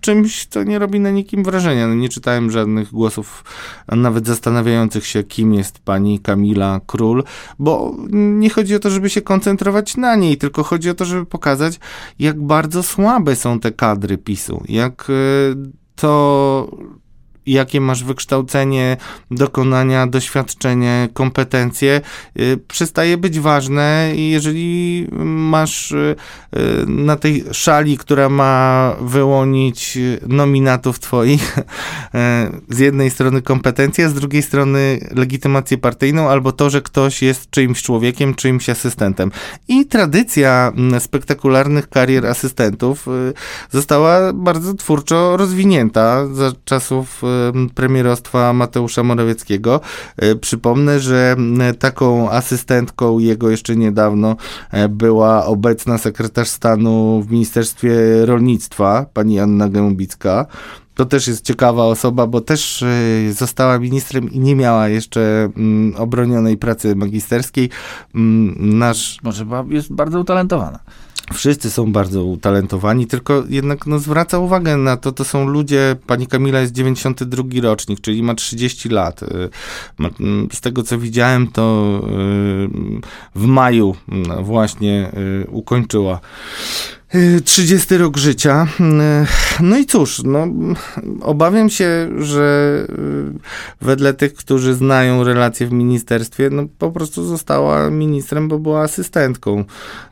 [0.00, 1.88] czymś, co nie robi na nikim wrażenia.
[1.88, 3.44] No nie czytałem żadnych głosów,
[3.88, 7.24] nawet zastanawiających się, kim jest pani Kamila Król,
[7.58, 11.26] bo nie chodzi o to, żeby się koncentrować na niej, tylko chodzi o to, żeby
[11.26, 11.80] pokazać,
[12.18, 15.12] jak bardzo słabe są te kadry PiSu, jak e,
[15.96, 16.70] to
[17.46, 18.96] jakie masz wykształcenie,
[19.30, 22.00] dokonania, doświadczenie, kompetencje,
[22.40, 26.16] y, przestaje być ważne i jeżeli masz y,
[26.56, 31.56] y, na tej szali, która ma wyłonić nominatów twoich,
[32.68, 37.82] z jednej strony kompetencje, z drugiej strony legitymację partyjną, albo to, że ktoś jest czyimś
[37.82, 39.30] człowiekiem, czyimś asystentem.
[39.68, 43.06] I tradycja mm, spektakularnych karier asystentów
[43.70, 47.22] została bardzo twórczo rozwinięta za czasów
[47.74, 49.80] premierostwa Mateusza Morawieckiego.
[50.16, 51.36] E, przypomnę, że
[51.78, 54.36] taką asystentką jego jeszcze niedawno
[54.70, 57.92] e, była obecna sekretarz stanu w Ministerstwie
[58.26, 60.46] Rolnictwa, pani Anna Gębicka.
[60.94, 65.50] To też jest ciekawa osoba, bo też e, została ministrem i nie miała jeszcze
[65.96, 67.70] obronionej pracy magisterskiej.
[68.14, 69.18] Nasz...
[69.22, 70.78] Może jest bardzo utalentowana.
[71.32, 76.26] Wszyscy są bardzo utalentowani, tylko jednak no, zwraca uwagę na to, to są ludzie, pani
[76.26, 79.22] Kamila jest 92 rocznik, czyli ma 30 lat.
[79.22, 79.26] Y,
[80.20, 83.00] mm, z tego co widziałem, to y,
[83.34, 83.94] w maju
[84.42, 85.12] właśnie
[85.48, 86.20] ukończyła
[87.44, 88.66] 30 rok życia.
[89.60, 90.46] No i cóż, no,
[91.20, 92.86] obawiam się, że
[93.80, 99.64] wedle tych, którzy znają relacje w ministerstwie, no po prostu została ministrem, bo była asystentką.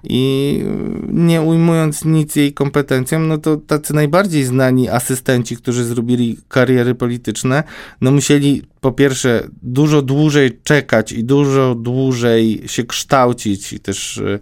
[0.04, 0.64] I
[1.08, 7.62] nie ujmując nic jej kompetencjom, no to tacy najbardziej znani asystenci, którzy zrobili kariery polityczne,
[8.00, 14.38] no musieli po pierwsze dużo dłużej czekać i dużo dłużej się kształcić i też e,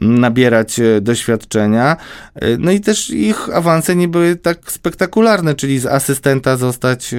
[0.00, 1.96] nabierać e, doświadczenia.
[2.34, 7.14] E, no i też ich awanse nie były tak spektakularne, czyli z asystenta zostać,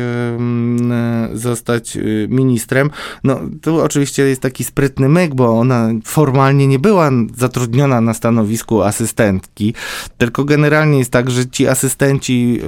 [1.34, 1.98] zostać
[2.30, 2.90] ministrem.
[3.24, 8.82] No tu oczywiście jest taki sprytny myk, bo ona formalnie nie była zatrudniona na stanowisku
[8.82, 9.74] asystentki,
[10.18, 12.62] tylko generalnie jest tak, że ci asystenci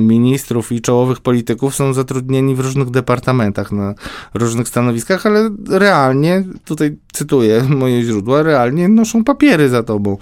[0.00, 3.94] ministrów i czołowych polityków są zatrudnieni w różnych różnych departamentach, na
[4.34, 10.18] różnych stanowiskach, ale realnie, tutaj cytuję moje źródła, realnie noszą papiery za tobą.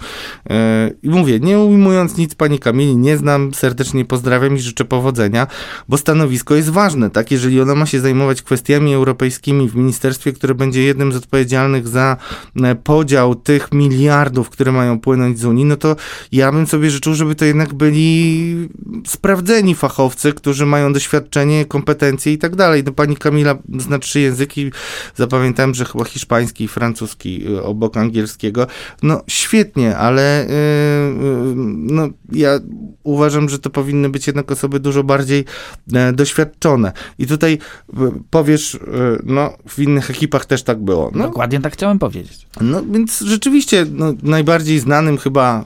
[0.49, 5.47] E, I mówię, nie ujmując nic pani Kamili, nie znam, serdecznie pozdrawiam i życzę powodzenia,
[5.89, 7.31] bo stanowisko jest ważne, tak?
[7.31, 12.17] Jeżeli ona ma się zajmować kwestiami europejskimi w ministerstwie, które będzie jednym z odpowiedzialnych za
[12.63, 15.95] e, podział tych miliardów, które mają płynąć z Unii, no to
[16.31, 18.69] ja bym sobie życzył, żeby to jednak byli
[19.07, 22.83] sprawdzeni fachowcy, którzy mają doświadczenie, kompetencje i tak dalej.
[22.85, 24.71] No pani Kamila zna trzy języki,
[25.15, 28.67] zapamiętałem, że chyba hiszpański i francuski y, obok angielskiego.
[29.03, 32.59] No świetnie, ale yy, no, ja
[33.03, 35.45] uważam, że to powinny być jednak osoby dużo bardziej
[35.93, 36.91] e, doświadczone.
[37.17, 37.95] I tutaj y,
[38.29, 38.79] powiesz, y,
[39.23, 41.11] no w innych ekipach też tak było.
[41.15, 42.47] No, Dokładnie tak chciałem powiedzieć.
[42.61, 45.65] no więc rzeczywiście no, najbardziej znanym chyba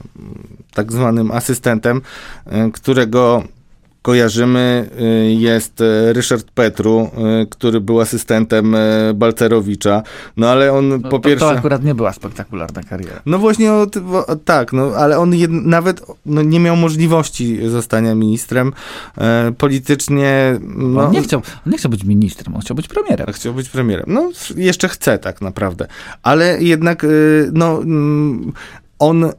[0.74, 2.00] tak zwanym asystentem,
[2.46, 3.44] y, którego
[4.02, 7.10] kojarzymy, y, jest y, Ryszard Petru,
[7.42, 8.76] y, który był asystentem
[9.14, 10.02] Balcerowicza.
[10.36, 11.46] No ale on No, po to, pierwsze...
[11.46, 13.20] to akurat nie była spektakularna kariera.
[13.26, 13.86] No właśnie, o,
[14.26, 18.72] o, tak, no, ale on jed, nawet no, nie miał możliwości zostania ministrem.
[19.18, 20.58] E, politycznie...
[20.76, 23.26] No, On, nie chciał, on nie chciał być ministrem, on chciał być premierem.
[23.32, 24.04] Chciał być premierem.
[24.08, 25.86] No, jeszcze chce tak naprawdę.
[26.22, 27.06] Ale jednak,
[27.52, 28.52] no, mm,
[29.00, 29.32] on y,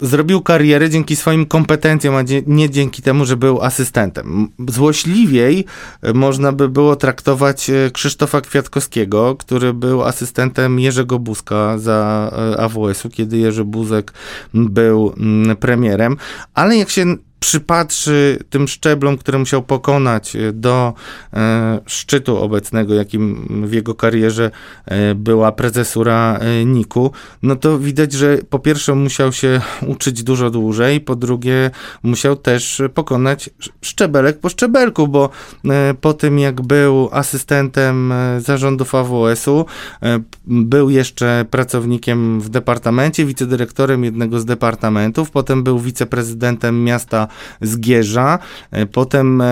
[0.00, 4.48] zrobił karierę dzięki swoim kompetencjom, a nie dzięki temu, że był asystentem.
[4.68, 5.64] Złośliwiej
[6.04, 13.10] y, można by było traktować y, Krzysztofa Kwiatkowskiego, który był asystentem Jerzego Buzka za AWS-u,
[13.10, 14.12] kiedy Jerzy Buzek
[14.54, 15.14] był
[15.60, 16.16] premierem.
[16.54, 20.94] Ale jak się przypatrzy tym szczeblom, które musiał pokonać y, do
[21.34, 24.50] e, szczytu obecnego, jakim w jego karierze
[24.86, 27.10] e, była prezesura e, NIK-u,
[27.42, 31.70] no to widać, że po pierwsze musiał się uczyć dużo dłużej, po drugie
[32.02, 33.50] musiał też pokonać
[33.82, 35.30] szczebelek po szczebelku, bo
[35.64, 39.66] e, po tym jak był asystentem e, zarządów AWS-u,
[40.02, 47.29] e, był jeszcze pracownikiem w departamencie, wicedyrektorem jednego z departamentów, potem był wiceprezydentem miasta
[47.60, 48.38] Zgierza,
[48.70, 49.46] e, potem e,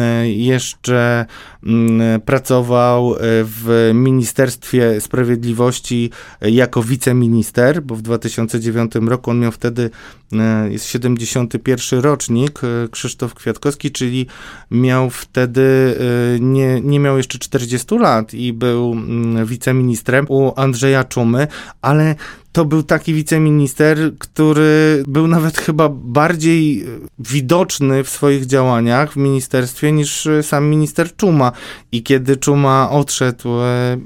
[0.00, 1.26] e, jeszcze
[1.66, 6.10] mm, pracował w Ministerstwie Sprawiedliwości
[6.40, 9.90] jako wiceminister, bo w 2009 roku on miał wtedy,
[10.68, 12.60] jest 71 rocznik,
[12.90, 14.26] Krzysztof Kwiatkowski, czyli
[14.70, 15.98] miał wtedy,
[16.40, 21.46] nie, nie miał jeszcze 40 lat i był mm, wiceministrem u Andrzeja Czumy,
[21.82, 22.14] ale
[22.54, 26.86] to był taki wiceminister, który był nawet chyba bardziej e,
[27.18, 31.52] widoczny w swoich działaniach w ministerstwie niż e, sam minister Czuma.
[31.92, 33.96] I kiedy Czuma odszedł, e,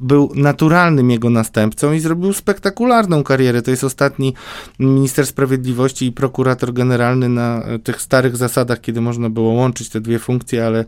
[0.00, 3.62] był naturalnym jego następcą i zrobił spektakularną karierę.
[3.62, 4.34] To jest ostatni
[4.78, 10.00] minister sprawiedliwości i prokurator generalny na e, tych starych zasadach, kiedy można było łączyć te
[10.00, 10.84] dwie funkcje, ale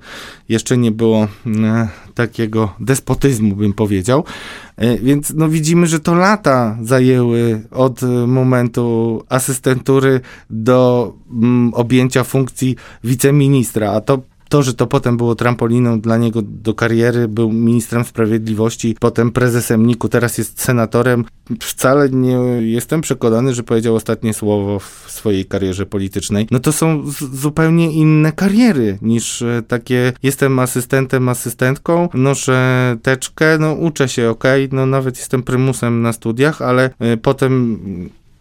[0.49, 4.25] jeszcze nie było e, takiego despotyzmu, bym powiedział.
[4.77, 12.77] E, Więc no widzimy, że to lata zajęły od momentu asystentury do mm, objęcia funkcji
[13.05, 14.23] wiceministra, a to
[14.57, 19.87] to, że to potem było trampoliną dla niego do kariery, był ministrem sprawiedliwości, potem prezesem
[19.87, 21.25] NIK-u, teraz jest senatorem.
[21.61, 26.47] Wcale nie jestem przekonany, że powiedział ostatnie słowo w swojej karierze politycznej.
[26.51, 27.03] No to są
[27.33, 34.45] zupełnie inne kariery niż e, takie jestem asystentem, asystentką, noszę teczkę, no uczę się, ok,
[34.73, 37.79] no nawet jestem prymusem na studiach, ale e, potem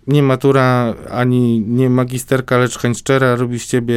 [0.08, 3.96] nie matura, ani nie magisterka, lecz chęć szczera robi z ciebie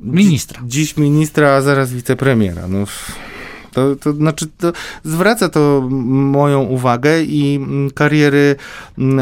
[0.00, 0.62] Ministra.
[0.66, 2.68] Dziś ministra, a zaraz wicepremiera.
[2.68, 2.84] No,
[3.76, 4.72] to, to znaczy, to
[5.04, 7.60] zwraca to moją uwagę i
[7.94, 8.56] kariery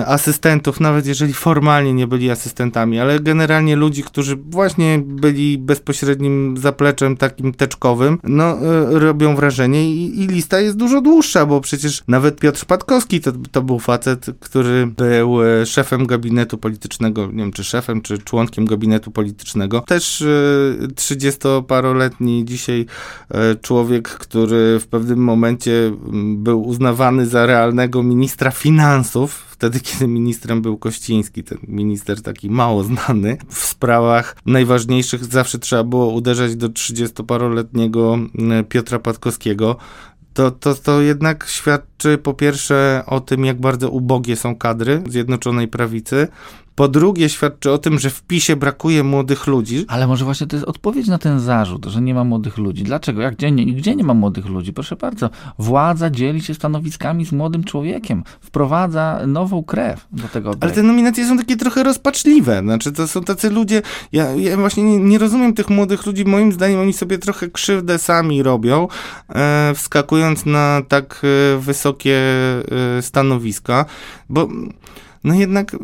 [0.07, 7.17] asystentów, nawet jeżeli formalnie nie byli asystentami, ale generalnie ludzi, którzy właśnie byli bezpośrednim zapleczem
[7.17, 8.59] takim teczkowym, no
[8.93, 13.33] y, robią wrażenie i, i lista jest dużo dłuższa, bo przecież nawet Piotr Patkowski to,
[13.53, 18.65] to był facet, który był y, szefem gabinetu politycznego, nie wiem czy szefem, czy członkiem
[18.67, 19.81] gabinetu politycznego.
[19.81, 22.87] Też y, 30-paroletni dzisiaj
[23.31, 24.44] e, człowiek, który
[24.81, 31.45] w pewnym momencie mm, był uznawany za realnego ministra finansów, wtedy kiedy ministrem był Kościński,
[31.45, 33.37] ten minister taki mało znany.
[33.49, 39.77] W sprawach najważniejszych zawsze trzeba było uderzać do 30-paroletniego mm, Piotra Patkowskiego.
[40.35, 45.69] To, to, to jednak świadczy po pierwsze o tym, jak bardzo ubogie są kadry Zjednoczonej
[45.69, 46.29] Prawicy.
[46.75, 49.85] Po drugie, świadczy o tym, że w PiSie brakuje młodych ludzi.
[49.89, 52.83] Ale może właśnie to jest odpowiedź na ten zarzut, że nie ma młodych ludzi.
[52.83, 53.23] Dlaczego?
[53.23, 54.73] Jak, gdzie, nie, gdzie nie ma młodych ludzi?
[54.73, 60.73] Proszę bardzo, władza dzieli się stanowiskami z młodym człowiekiem, wprowadza nową krew do tego Ale
[60.73, 62.61] te nominacje są takie trochę rozpaczliwe.
[62.61, 63.83] Znaczy, to są tacy ludzie.
[64.13, 66.25] Ja, ja właśnie nie, nie rozumiem tych młodych ludzi.
[66.25, 68.89] Moim zdaniem oni sobie trochę krzywdę sami robią,
[69.29, 72.19] e, wskakując na tak e, wysokie
[72.99, 73.85] e, stanowiska,
[74.29, 74.49] bo.
[75.25, 75.79] No jednak e,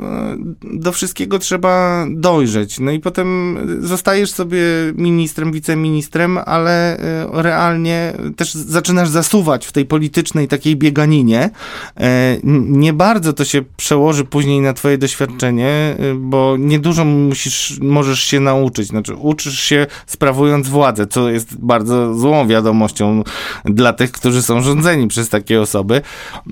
[0.63, 2.81] do wszystkiego trzeba dojrzeć.
[2.81, 4.63] No i potem zostajesz sobie
[4.95, 11.51] ministrem, wiceministrem, ale e, realnie też zaczynasz zasuwać w tej politycznej takiej bieganinie.
[11.97, 12.37] E,
[12.69, 18.89] Nie bardzo to się przełoży później na twoje doświadczenie, bo niedużo musisz, możesz się nauczyć.
[18.89, 23.23] Znaczy uczysz się sprawując władzę, co jest bardzo złą wiadomością
[23.65, 26.03] dla tych, którzy są rządzeni przez takie osoby.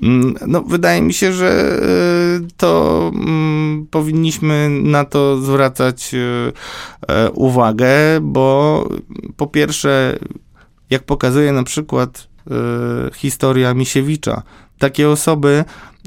[0.03, 2.47] Mm, No, wydaje mi się, że e,
[3.13, 6.17] mm, powinniśmy na to zwracać e,
[7.07, 7.89] e, uwagę,
[8.21, 8.83] bo
[9.37, 10.19] po pierwsze,
[10.89, 12.53] jak pokazuje na przykład e,
[13.15, 14.41] historia Misiewicza,
[14.79, 15.63] takie osoby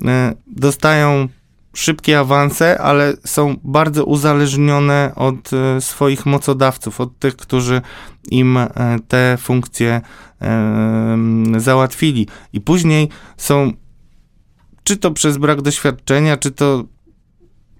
[0.06, 1.28] e, dostają
[1.74, 7.82] szybkie awanse, ale są bardzo uzależnione od e, swoich mocodawców, od tych, którzy
[8.30, 8.68] im e,
[9.08, 10.00] te funkcje
[11.56, 12.26] załatwili.
[12.52, 13.72] I później są,
[14.84, 16.84] czy to przez brak doświadczenia, czy to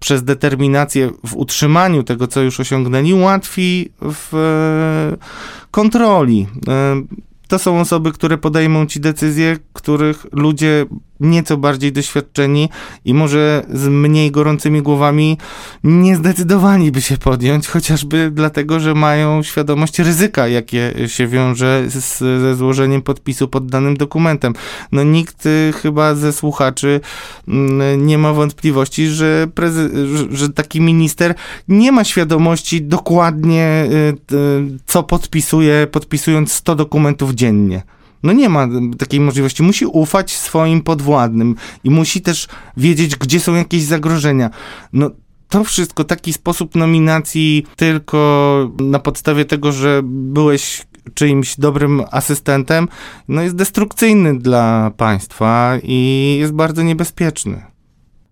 [0.01, 5.17] przez determinację w utrzymaniu tego, co już osiągnęli, łatwi w e,
[5.71, 6.47] kontroli.
[6.69, 7.03] E,
[7.49, 10.87] to są osoby, które podejmą ci decyzje, których ludzie
[11.23, 12.69] nieco bardziej doświadczeni
[13.05, 15.39] i może z mniej gorącymi głowami
[15.85, 22.57] nie zdecydowaliby się podjąć, chociażby dlatego, że mają świadomość ryzyka, jakie się wiąże z, ze
[22.57, 24.55] złożeniem podpisu pod danym dokumentem.
[24.93, 27.01] No nikt y, chyba ze słuchaczy
[27.49, 29.47] mm, nie ma wątpliwości, że,
[30.31, 31.35] że, taki minister
[31.69, 33.87] nie ma świadomości dokładnie,
[34.33, 37.83] y, co podpisuje, podpisując 100 dokumentów dziennie.
[38.23, 38.69] No nie ma
[38.99, 39.63] takiej możliwości.
[39.63, 41.55] Musi ufać swoim podwładnym
[41.85, 44.51] i musi też wiedzieć, gdzie są jakieś zagrożenia.
[44.93, 45.11] No
[45.49, 52.89] to wszystko, taki sposób nominacji tylko na podstawie tego, że byłeś czyimś dobrym asystentem,
[53.29, 57.63] no jest destrukcyjny dla państwa i jest bardzo niebezpieczny.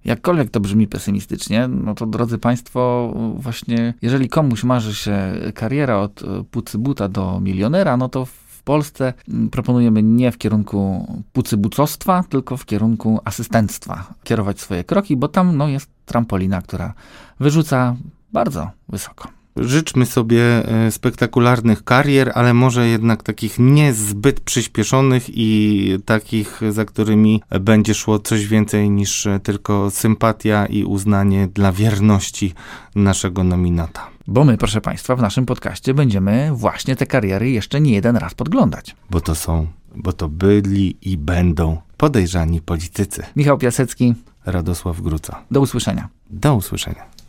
[0.04, 5.18] Jakkolwiek to brzmi pesymistycznie, no to drodzy Państwo, właśnie jeżeli komuś marzy się
[5.54, 8.26] kariera od e, pucybuta do milionera, no to
[8.60, 15.16] w Polsce mm, proponujemy nie w kierunku pucybucostwa, tylko w kierunku asystentstwa kierować swoje kroki,
[15.16, 16.94] bo tam no, jest trampolina, która
[17.40, 17.96] wyrzuca
[18.32, 19.39] bardzo wysoko.
[19.60, 27.42] Życzmy sobie e, spektakularnych karier, ale może jednak takich niezbyt przyspieszonych i takich, za którymi
[27.60, 32.54] będzie szło coś więcej niż e, tylko sympatia i uznanie dla wierności
[32.94, 34.06] naszego nominata.
[34.26, 38.34] Bo my, proszę Państwa, w naszym podcaście będziemy właśnie te kariery jeszcze nie jeden raz
[38.34, 38.96] podglądać.
[39.10, 43.22] Bo to są, bo to byli i będą podejrzani politycy.
[43.36, 44.14] Michał Piasecki,
[44.46, 45.42] Radosław Gruca.
[45.50, 46.08] do usłyszenia.
[46.30, 47.20] Do usłyszenia.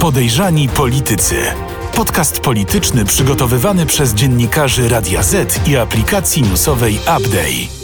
[0.00, 1.36] Podejrzani politycy.
[1.94, 7.79] Podcast polityczny przygotowywany przez dziennikarzy Radia Z i aplikacji newsowej Update.